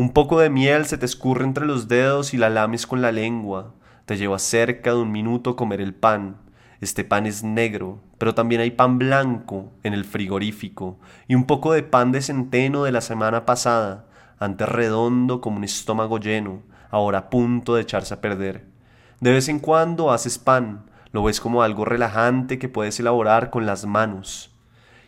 Un 0.00 0.14
poco 0.14 0.40
de 0.40 0.48
miel 0.48 0.86
se 0.86 0.96
te 0.96 1.04
escurre 1.04 1.44
entre 1.44 1.66
los 1.66 1.86
dedos 1.86 2.32
y 2.32 2.38
la 2.38 2.48
lames 2.48 2.86
con 2.86 3.02
la 3.02 3.12
lengua. 3.12 3.74
Te 4.06 4.16
lleva 4.16 4.38
cerca 4.38 4.92
de 4.92 4.96
un 4.96 5.12
minuto 5.12 5.56
comer 5.56 5.82
el 5.82 5.92
pan. 5.92 6.38
Este 6.80 7.04
pan 7.04 7.26
es 7.26 7.44
negro, 7.44 8.00
pero 8.16 8.34
también 8.34 8.62
hay 8.62 8.70
pan 8.70 8.96
blanco 8.96 9.70
en 9.82 9.92
el 9.92 10.06
frigorífico 10.06 10.98
y 11.28 11.34
un 11.34 11.44
poco 11.44 11.74
de 11.74 11.82
pan 11.82 12.12
de 12.12 12.22
centeno 12.22 12.84
de 12.84 12.92
la 12.92 13.02
semana 13.02 13.44
pasada, 13.44 14.06
antes 14.38 14.66
redondo 14.70 15.42
como 15.42 15.58
un 15.58 15.64
estómago 15.64 16.18
lleno, 16.18 16.62
ahora 16.90 17.18
a 17.18 17.28
punto 17.28 17.74
de 17.74 17.82
echarse 17.82 18.14
a 18.14 18.22
perder. 18.22 18.64
De 19.20 19.32
vez 19.32 19.50
en 19.50 19.58
cuando 19.58 20.12
haces 20.12 20.38
pan, 20.38 20.86
lo 21.12 21.24
ves 21.24 21.42
como 21.42 21.62
algo 21.62 21.84
relajante 21.84 22.58
que 22.58 22.70
puedes 22.70 22.98
elaborar 23.00 23.50
con 23.50 23.66
las 23.66 23.84
manos. 23.84 24.50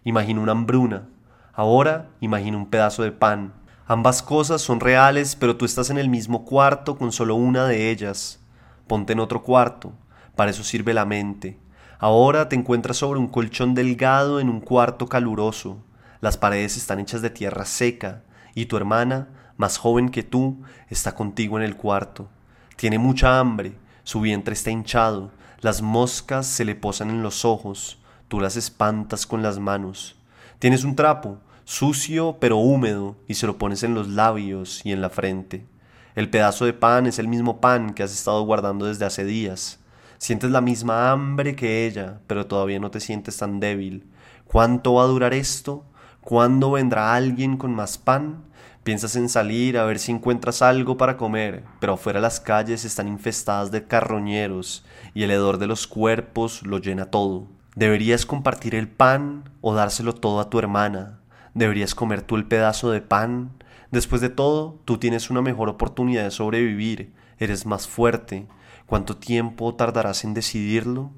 Imagina 0.04 0.42
una 0.42 0.52
hambruna, 0.52 1.08
ahora 1.54 2.10
imagina 2.20 2.58
un 2.58 2.68
pedazo 2.68 3.02
de 3.04 3.12
pan, 3.12 3.54
Ambas 3.92 4.22
cosas 4.22 4.62
son 4.62 4.80
reales, 4.80 5.36
pero 5.36 5.56
tú 5.56 5.66
estás 5.66 5.90
en 5.90 5.98
el 5.98 6.08
mismo 6.08 6.46
cuarto 6.46 6.96
con 6.96 7.12
solo 7.12 7.34
una 7.34 7.66
de 7.66 7.90
ellas. 7.90 8.40
Ponte 8.86 9.12
en 9.12 9.20
otro 9.20 9.42
cuarto, 9.42 9.92
para 10.34 10.50
eso 10.50 10.64
sirve 10.64 10.94
la 10.94 11.04
mente. 11.04 11.58
Ahora 11.98 12.48
te 12.48 12.56
encuentras 12.56 12.96
sobre 12.96 13.20
un 13.20 13.28
colchón 13.28 13.74
delgado 13.74 14.40
en 14.40 14.48
un 14.48 14.62
cuarto 14.62 15.10
caluroso. 15.10 15.76
Las 16.22 16.38
paredes 16.38 16.78
están 16.78 17.00
hechas 17.00 17.20
de 17.20 17.28
tierra 17.28 17.66
seca 17.66 18.22
y 18.54 18.64
tu 18.64 18.78
hermana, 18.78 19.28
más 19.58 19.76
joven 19.76 20.08
que 20.08 20.22
tú, 20.22 20.62
está 20.88 21.14
contigo 21.14 21.58
en 21.58 21.62
el 21.62 21.76
cuarto. 21.76 22.30
Tiene 22.76 22.98
mucha 22.98 23.40
hambre, 23.40 23.74
su 24.04 24.22
vientre 24.22 24.54
está 24.54 24.70
hinchado, 24.70 25.32
Las 25.60 25.82
moscas 25.82 26.46
se 26.46 26.64
le 26.64 26.74
posan 26.74 27.10
en 27.10 27.22
los 27.22 27.44
ojos, 27.44 27.98
tú 28.28 28.40
las 28.40 28.56
espantas 28.56 29.26
con 29.26 29.42
las 29.42 29.58
manos. 29.58 30.16
Tienes 30.58 30.82
un 30.82 30.96
trapo, 30.96 31.40
sucio 31.64 32.36
pero 32.40 32.56
húmedo, 32.56 33.16
y 33.28 33.34
se 33.34 33.46
lo 33.46 33.58
pones 33.58 33.82
en 33.82 33.94
los 33.94 34.08
labios 34.08 34.84
y 34.84 34.92
en 34.92 35.00
la 35.00 35.10
frente. 35.10 35.66
El 36.14 36.28
pedazo 36.28 36.66
de 36.66 36.72
pan 36.72 37.06
es 37.06 37.18
el 37.18 37.28
mismo 37.28 37.60
pan 37.60 37.94
que 37.94 38.02
has 38.02 38.12
estado 38.12 38.42
guardando 38.42 38.86
desde 38.86 39.06
hace 39.06 39.24
días. 39.24 39.78
Sientes 40.18 40.50
la 40.50 40.60
misma 40.60 41.10
hambre 41.10 41.56
que 41.56 41.86
ella, 41.86 42.20
pero 42.26 42.46
todavía 42.46 42.78
no 42.78 42.90
te 42.90 43.00
sientes 43.00 43.36
tan 43.38 43.60
débil. 43.60 44.06
¿Cuánto 44.44 44.94
va 44.94 45.04
a 45.04 45.06
durar 45.06 45.34
esto? 45.34 45.84
¿Cuándo 46.20 46.72
vendrá 46.72 47.14
alguien 47.14 47.56
con 47.56 47.74
más 47.74 47.98
pan? 47.98 48.44
Piensas 48.84 49.16
en 49.16 49.28
salir 49.28 49.78
a 49.78 49.84
ver 49.84 49.98
si 49.98 50.12
encuentras 50.12 50.60
algo 50.60 50.96
para 50.96 51.16
comer, 51.16 51.64
pero 51.80 51.94
afuera 51.94 52.20
las 52.20 52.40
calles 52.40 52.84
están 52.84 53.08
infestadas 53.08 53.70
de 53.70 53.86
carroñeros 53.86 54.84
y 55.14 55.22
el 55.22 55.30
hedor 55.30 55.58
de 55.58 55.68
los 55.68 55.86
cuerpos 55.86 56.62
lo 56.66 56.78
llena 56.78 57.06
todo. 57.06 57.46
Deberías 57.74 58.26
compartir 58.26 58.74
el 58.74 58.88
pan 58.88 59.50
o 59.60 59.74
dárselo 59.74 60.14
todo 60.14 60.40
a 60.40 60.50
tu 60.50 60.58
hermana. 60.58 61.21
Deberías 61.54 61.94
comer 61.94 62.22
tú 62.22 62.36
el 62.36 62.46
pedazo 62.46 62.90
de 62.90 63.00
pan 63.00 63.52
Después 63.92 64.22
de 64.22 64.30
todo, 64.30 64.80
tú 64.86 64.96
tienes 64.96 65.28
una 65.28 65.42
mejor 65.42 65.68
oportunidad 65.68 66.24
de 66.24 66.30
sobrevivir, 66.30 67.12
eres 67.38 67.66
más 67.66 67.86
fuerte. 67.86 68.46
¿Cuánto 68.86 69.18
tiempo 69.18 69.74
tardarás 69.74 70.24
en 70.24 70.32
decidirlo? 70.32 71.10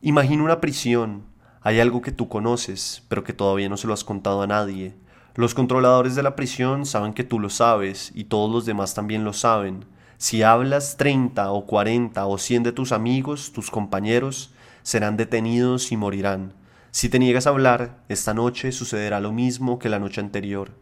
Imagina 0.00 0.44
una 0.44 0.60
prisión. 0.60 1.24
Hay 1.60 1.80
algo 1.80 2.02
que 2.02 2.12
tú 2.12 2.28
conoces, 2.28 3.02
pero 3.08 3.24
que 3.24 3.32
todavía 3.32 3.68
no 3.68 3.76
se 3.76 3.88
lo 3.88 3.94
has 3.94 4.04
contado 4.04 4.42
a 4.42 4.46
nadie. 4.46 4.94
Los 5.34 5.54
controladores 5.54 6.14
de 6.14 6.22
la 6.22 6.36
prisión 6.36 6.86
saben 6.86 7.14
que 7.14 7.24
tú 7.24 7.40
lo 7.40 7.50
sabes 7.50 8.12
y 8.14 8.24
todos 8.24 8.48
los 8.48 8.64
demás 8.64 8.94
también 8.94 9.24
lo 9.24 9.32
saben. 9.32 9.84
Si 10.16 10.44
hablas 10.44 10.96
30 10.98 11.50
o 11.50 11.66
40 11.66 12.26
o 12.26 12.38
100 12.38 12.62
de 12.62 12.72
tus 12.72 12.92
amigos, 12.92 13.50
tus 13.52 13.72
compañeros, 13.72 14.54
serán 14.84 15.16
detenidos 15.16 15.90
y 15.90 15.96
morirán. 15.96 16.52
Si 16.92 17.08
te 17.08 17.20
niegas 17.20 17.46
a 17.46 17.50
hablar, 17.50 18.02
esta 18.08 18.34
noche 18.34 18.72
sucederá 18.72 19.20
lo 19.20 19.32
mismo 19.32 19.78
que 19.78 19.88
la 19.88 20.00
noche 20.00 20.20
anterior. 20.20 20.72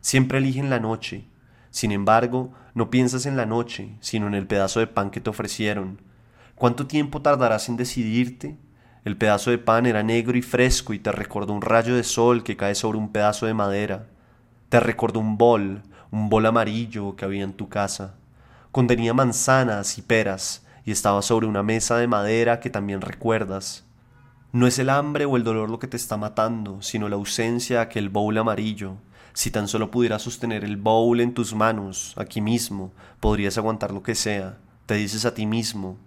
Siempre 0.00 0.38
eligen 0.38 0.70
la 0.70 0.78
noche. 0.78 1.24
Sin 1.70 1.90
embargo, 1.90 2.52
no 2.74 2.88
piensas 2.88 3.26
en 3.26 3.36
la 3.36 3.46
noche, 3.46 3.96
sino 4.00 4.28
en 4.28 4.34
el 4.34 4.46
pedazo 4.46 4.78
de 4.78 4.86
pan 4.86 5.10
que 5.10 5.20
te 5.20 5.30
ofrecieron. 5.30 6.00
¿Cuánto 6.54 6.86
tiempo 6.86 7.20
tardarás 7.20 7.68
en 7.68 7.76
decidirte? 7.76 8.56
El 9.04 9.16
pedazo 9.16 9.50
de 9.50 9.58
pan 9.58 9.86
era 9.86 10.04
negro 10.04 10.38
y 10.38 10.42
fresco 10.42 10.94
y 10.94 11.00
te 11.00 11.10
recordó 11.10 11.52
un 11.52 11.62
rayo 11.62 11.96
de 11.96 12.04
sol 12.04 12.44
que 12.44 12.56
cae 12.56 12.76
sobre 12.76 12.98
un 12.98 13.10
pedazo 13.10 13.46
de 13.46 13.54
madera. 13.54 14.06
Te 14.68 14.78
recordó 14.78 15.18
un 15.18 15.36
bol, 15.36 15.82
un 16.12 16.28
bol 16.28 16.46
amarillo 16.46 17.16
que 17.16 17.24
había 17.24 17.42
en 17.42 17.54
tu 17.54 17.68
casa. 17.68 18.14
Contenía 18.70 19.14
manzanas 19.14 19.98
y 19.98 20.02
peras 20.02 20.64
y 20.84 20.92
estaba 20.92 21.22
sobre 21.22 21.46
una 21.46 21.64
mesa 21.64 21.98
de 21.98 22.06
madera 22.06 22.60
que 22.60 22.70
también 22.70 23.00
recuerdas. 23.00 23.84
No 24.56 24.66
es 24.66 24.78
el 24.78 24.88
hambre 24.88 25.26
o 25.26 25.36
el 25.36 25.44
dolor 25.44 25.68
lo 25.68 25.78
que 25.78 25.86
te 25.86 25.98
está 25.98 26.16
matando, 26.16 26.80
sino 26.80 27.10
la 27.10 27.16
ausencia 27.16 27.76
de 27.76 27.82
aquel 27.82 28.08
bowl 28.08 28.38
amarillo, 28.38 28.94
si 29.34 29.50
tan 29.50 29.68
solo 29.68 29.90
pudieras 29.90 30.22
sostener 30.22 30.64
el 30.64 30.78
bowl 30.78 31.20
en 31.20 31.34
tus 31.34 31.54
manos, 31.54 32.14
aquí 32.16 32.40
mismo, 32.40 32.90
podrías 33.20 33.58
aguantar 33.58 33.92
lo 33.92 34.02
que 34.02 34.14
sea. 34.14 34.56
Te 34.86 34.94
dices 34.94 35.26
a 35.26 35.34
ti 35.34 35.44
mismo, 35.44 35.98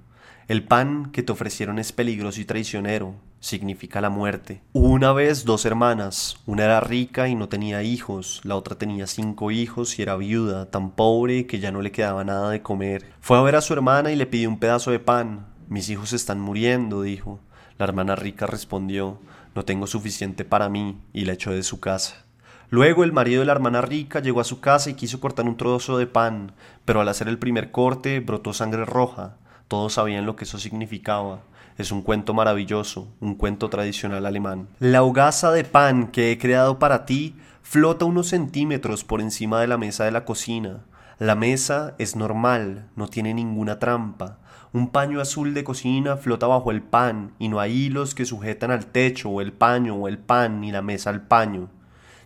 el 0.47 0.63
pan 0.63 1.11
que 1.11 1.21
te 1.21 1.31
ofrecieron 1.31 1.77
es 1.77 1.91
peligroso 1.91 2.41
y 2.41 2.45
traicionero, 2.45 3.13
significa 3.39 4.01
la 4.01 4.09
muerte. 4.09 4.63
Una 4.73 5.13
vez 5.13 5.45
dos 5.45 5.63
hermanas, 5.65 6.39
una 6.47 6.65
era 6.65 6.79
rica 6.79 7.27
y 7.27 7.35
no 7.35 7.49
tenía 7.49 7.83
hijos, 7.83 8.41
la 8.43 8.55
otra 8.55 8.79
tenía 8.79 9.05
cinco 9.05 9.51
hijos 9.51 9.99
y 9.99 10.01
era 10.01 10.15
viuda, 10.15 10.71
tan 10.71 10.89
pobre 10.89 11.45
que 11.45 11.59
ya 11.59 11.71
no 11.71 11.83
le 11.83 11.91
quedaba 11.91 12.23
nada 12.23 12.49
de 12.49 12.63
comer. 12.63 13.11
Fue 13.21 13.37
a 13.37 13.43
ver 13.43 13.55
a 13.55 13.61
su 13.61 13.73
hermana 13.73 14.11
y 14.11 14.15
le 14.15 14.25
pidió 14.25 14.49
un 14.49 14.57
pedazo 14.57 14.89
de 14.89 14.97
pan. 14.97 15.45
Mis 15.67 15.87
hijos 15.89 16.13
están 16.13 16.39
muriendo, 16.39 17.03
dijo. 17.03 17.39
La 17.79 17.85
hermana 17.85 18.17
rica 18.17 18.45
respondió, 18.45 19.19
no 19.55 19.63
tengo 19.63 19.87
suficiente 19.87 20.43
para 20.43 20.67
mí, 20.67 20.99
y 21.13 21.23
la 21.23 21.31
echó 21.31 21.51
de 21.51 21.63
su 21.63 21.79
casa. 21.79 22.25
Luego 22.69 23.05
el 23.05 23.13
marido 23.13 23.39
de 23.39 23.45
la 23.45 23.53
hermana 23.53 23.79
rica 23.79 24.19
llegó 24.19 24.41
a 24.41 24.43
su 24.43 24.59
casa 24.59 24.89
y 24.89 24.95
quiso 24.95 25.21
cortar 25.21 25.45
un 25.45 25.55
trozo 25.55 25.97
de 25.97 26.05
pan, 26.05 26.51
pero 26.83 26.99
al 26.99 27.07
hacer 27.07 27.29
el 27.29 27.39
primer 27.39 27.71
corte 27.71 28.19
brotó 28.19 28.51
sangre 28.51 28.83
roja. 28.83 29.37
Todos 29.69 29.93
sabían 29.93 30.25
lo 30.25 30.35
que 30.35 30.43
eso 30.43 30.59
significaba. 30.59 31.39
Es 31.77 31.93
un 31.93 32.01
cuento 32.01 32.33
maravilloso, 32.33 33.07
un 33.21 33.35
cuento 33.35 33.69
tradicional 33.69 34.25
alemán. 34.25 34.67
La 34.79 35.01
hogaza 35.01 35.53
de 35.53 35.63
pan 35.63 36.07
que 36.07 36.33
he 36.33 36.37
creado 36.37 36.79
para 36.79 37.05
ti 37.05 37.37
flota 37.63 38.03
unos 38.03 38.27
centímetros 38.27 39.05
por 39.05 39.21
encima 39.21 39.61
de 39.61 39.67
la 39.67 39.77
mesa 39.77 40.03
de 40.03 40.11
la 40.11 40.25
cocina. 40.25 40.81
La 41.17 41.35
mesa 41.35 41.95
es 41.97 42.17
normal, 42.17 42.89
no 42.97 43.07
tiene 43.07 43.33
ninguna 43.33 43.79
trampa. 43.79 44.37
Un 44.71 44.89
paño 44.89 45.19
azul 45.19 45.55
de 45.55 45.63
cocina 45.63 46.15
flota 46.15 46.45
bajo 46.45 46.69
el 46.69 46.83
pan 46.83 47.33
y 47.39 47.47
no 47.49 47.59
hay 47.59 47.71
hilos 47.73 48.13
que 48.13 48.25
sujetan 48.25 48.69
al 48.69 48.85
techo 48.85 49.29
o 49.31 49.41
el 49.41 49.51
paño 49.51 49.95
o 49.95 50.07
el 50.07 50.19
pan 50.19 50.61
ni 50.61 50.71
la 50.71 50.83
mesa 50.83 51.09
al 51.09 51.25
paño. 51.25 51.69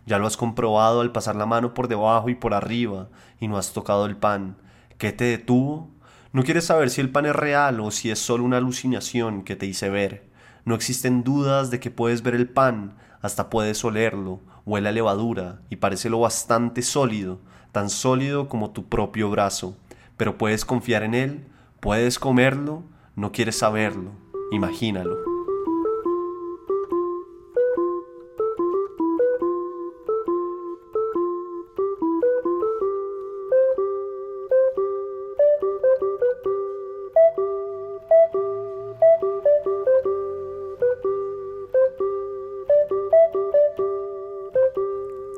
Ya 0.06 0.18
lo 0.18 0.28
has 0.28 0.36
comprobado 0.36 1.00
al 1.00 1.14
pasar 1.14 1.38
la 1.38 1.46
mano 1.46 1.74
por 1.74 1.88
debajo 1.88 2.28
y 2.28 2.36
por 2.36 2.54
arriba 2.54 3.08
y 3.40 3.48
no 3.48 3.58
has 3.58 3.72
tocado 3.72 4.06
el 4.06 4.18
pan. 4.18 4.58
¿Qué 4.98 5.14
te 5.14 5.24
detuvo? 5.24 5.90
No 6.34 6.44
quieres 6.44 6.66
saber 6.66 6.90
si 6.90 7.00
el 7.00 7.10
pan 7.10 7.28
es 7.28 7.36
real 7.36 7.80
o 7.80 7.92
si 7.92 8.12
es 8.12 8.20
solo 8.20 8.44
una 8.44 8.58
alucinación 8.58 9.44
que 9.44 9.56
te 9.56 9.66
hice 9.66 9.90
ver. 9.90 10.30
No 10.66 10.76
existen 10.76 11.24
dudas 11.24 11.72
de 11.72 11.80
que 11.80 11.92
puedes 11.92 12.24
ver 12.24 12.36
el 12.36 12.50
pan, 12.50 12.98
hasta 13.22 13.50
puedes 13.50 13.86
olerlo, 13.86 14.42
huele 14.66 14.90
a 14.90 14.92
levadura 14.92 15.62
y 15.70 15.78
parece 15.78 16.10
lo 16.10 16.20
bastante 16.20 16.82
sólido, 16.82 17.40
tan 17.72 17.90
sólido 17.90 18.50
como 18.50 18.72
tu 18.72 18.90
propio 18.90 19.30
brazo. 19.30 19.78
Pero 20.18 20.38
puedes 20.38 20.66
confiar 20.66 21.04
en 21.04 21.14
él, 21.14 21.48
puedes 21.84 22.18
comerlo, 22.18 22.86
no 23.18 23.34
quieres 23.34 23.58
saberlo, 23.58 24.12
imagínalo. 24.54 25.33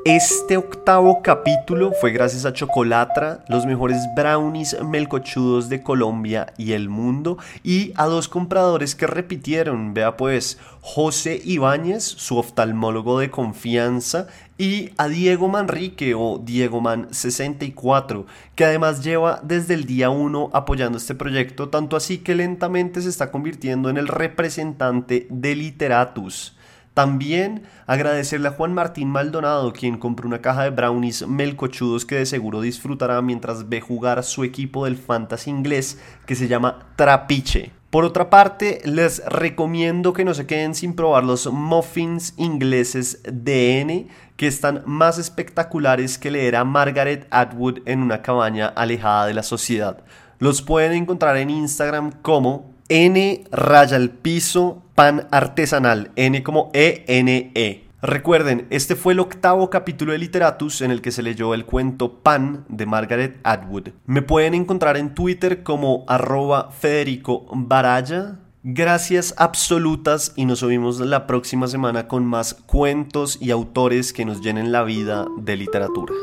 Este 0.08 0.56
octavo 0.56 1.24
capítulo 1.24 1.92
fue 2.00 2.12
gracias 2.12 2.46
a 2.46 2.54
Chocolatra, 2.54 3.44
los 3.48 3.66
mejores 3.66 3.98
brownies 4.16 4.78
melcochudos 4.84 5.68
de 5.68 5.82
Colombia 5.82 6.54
y 6.60 6.74
el 6.74 6.90
mundo, 6.90 7.40
y 7.64 7.92
a 7.96 8.06
dos 8.06 8.28
compradores 8.28 8.94
que 8.94 9.08
repitieron, 9.08 9.96
vea 9.96 10.16
pues, 10.16 10.60
José 10.82 11.42
Ibáñez, 11.44 12.04
su 12.04 12.38
oftalmólogo 12.38 13.18
de 13.18 13.32
confianza, 13.32 14.28
y 14.60 14.92
a 14.98 15.08
Diego 15.08 15.48
Manrique 15.48 16.14
o 16.14 16.38
Diego 16.38 16.82
Man 16.82 17.08
64, 17.10 18.28
que 18.54 18.66
además 18.66 19.04
lleva 19.04 19.40
desde 19.42 19.74
el 19.74 19.86
día 19.86 20.12
1 20.12 20.52
apoyando 20.54 21.00
este 21.00 21.16
proyecto, 21.16 21.70
tanto 21.70 21.96
así 21.96 22.20
que 22.20 22.36
lentamente 22.36 23.02
se 23.02 23.10
está 23.10 23.32
convirtiendo 23.32 23.90
en 23.90 23.98
el 23.98 24.08
representante 24.08 25.26
de 25.32 25.56
Literatus. 25.56 26.56
También 26.96 27.64
agradecerle 27.88 28.48
a 28.48 28.52
Juan 28.52 28.74
Martín 28.74 29.10
Maldonado, 29.10 29.74
quien 29.74 29.98
compró 29.98 30.30
una 30.30 30.40
caja 30.40 30.64
de 30.64 30.70
brownies 30.70 31.28
melcochudos 31.28 32.06
que 32.06 32.16
de 32.16 32.26
seguro 32.26 32.62
disfrutará 32.62 33.22
mientras 33.22 33.68
ve 33.68 33.82
jugar 33.82 34.18
a 34.18 34.24
su 34.24 34.46
equipo 34.46 34.86
del 34.86 34.96
fantasy 34.96 35.50
inglés 35.50 36.00
que 36.26 36.36
se 36.36 36.48
llama 36.48 36.88
Trapiche. 36.96 37.74
Por 37.90 38.06
otra 38.06 38.30
parte, 38.30 38.82
les 38.86 39.22
recomiendo 39.26 40.14
que 40.14 40.24
no 40.24 40.34
se 40.34 40.48
queden 40.48 40.74
sin 40.74 40.96
probar 40.96 41.26
los 41.26 41.52
muffins 41.52 42.34
ingleses 42.38 43.22
DN, 43.24 44.08
que 44.38 44.48
están 44.48 44.82
más 44.86 45.18
espectaculares 45.18 46.18
que 46.18 46.32
leer 46.32 46.56
a 46.56 46.64
Margaret 46.64 47.28
Atwood 47.30 47.80
en 47.86 48.04
una 48.04 48.22
cabaña 48.22 48.68
alejada 48.68 49.28
de 49.28 49.34
la 49.34 49.44
sociedad. 49.44 50.02
Los 50.40 50.62
pueden 50.62 50.94
encontrar 50.94 51.36
en 51.36 51.50
Instagram 51.50 52.14
como 52.22 52.75
N 52.90 53.44
raya 53.52 53.98
al 53.98 54.12
piso 54.12 54.84
pan 54.94 55.28
artesanal, 55.32 56.12
N 56.16 56.44
como 56.44 56.70
E-N-E. 56.74 57.52
-E. 57.54 57.86
Recuerden, 58.02 58.68
este 58.70 58.96
fue 58.96 59.14
el 59.14 59.20
octavo 59.20 59.72
capítulo 59.72 60.12
de 60.12 60.20
Literatus 60.20 60.82
en 60.82 60.92
el 60.92 61.02
que 61.02 61.12
se 61.12 61.24
leyó 61.24 61.56
el 61.56 61.66
cuento 61.66 62.20
Pan 62.20 62.64
de 62.70 62.86
Margaret 62.86 63.40
Atwood. 63.44 63.90
Me 64.06 64.22
pueden 64.22 64.54
encontrar 64.54 64.96
en 64.98 65.16
Twitter 65.16 65.64
como 65.64 66.06
arroba 66.08 66.70
Federico 66.72 67.48
Baraya. 67.52 68.38
Gracias 68.62 69.34
absolutas 69.38 70.34
y 70.36 70.46
nos 70.46 70.62
vemos 70.62 71.00
la 71.00 71.26
próxima 71.26 71.68
semana 71.68 72.08
con 72.08 72.26
más 72.26 72.54
cuentos 72.54 73.40
y 73.42 73.50
autores 73.50 74.14
que 74.14 74.26
nos 74.26 74.42
llenen 74.42 74.72
la 74.72 74.84
vida 74.84 75.26
de 75.40 75.56
literatura. 75.56 76.14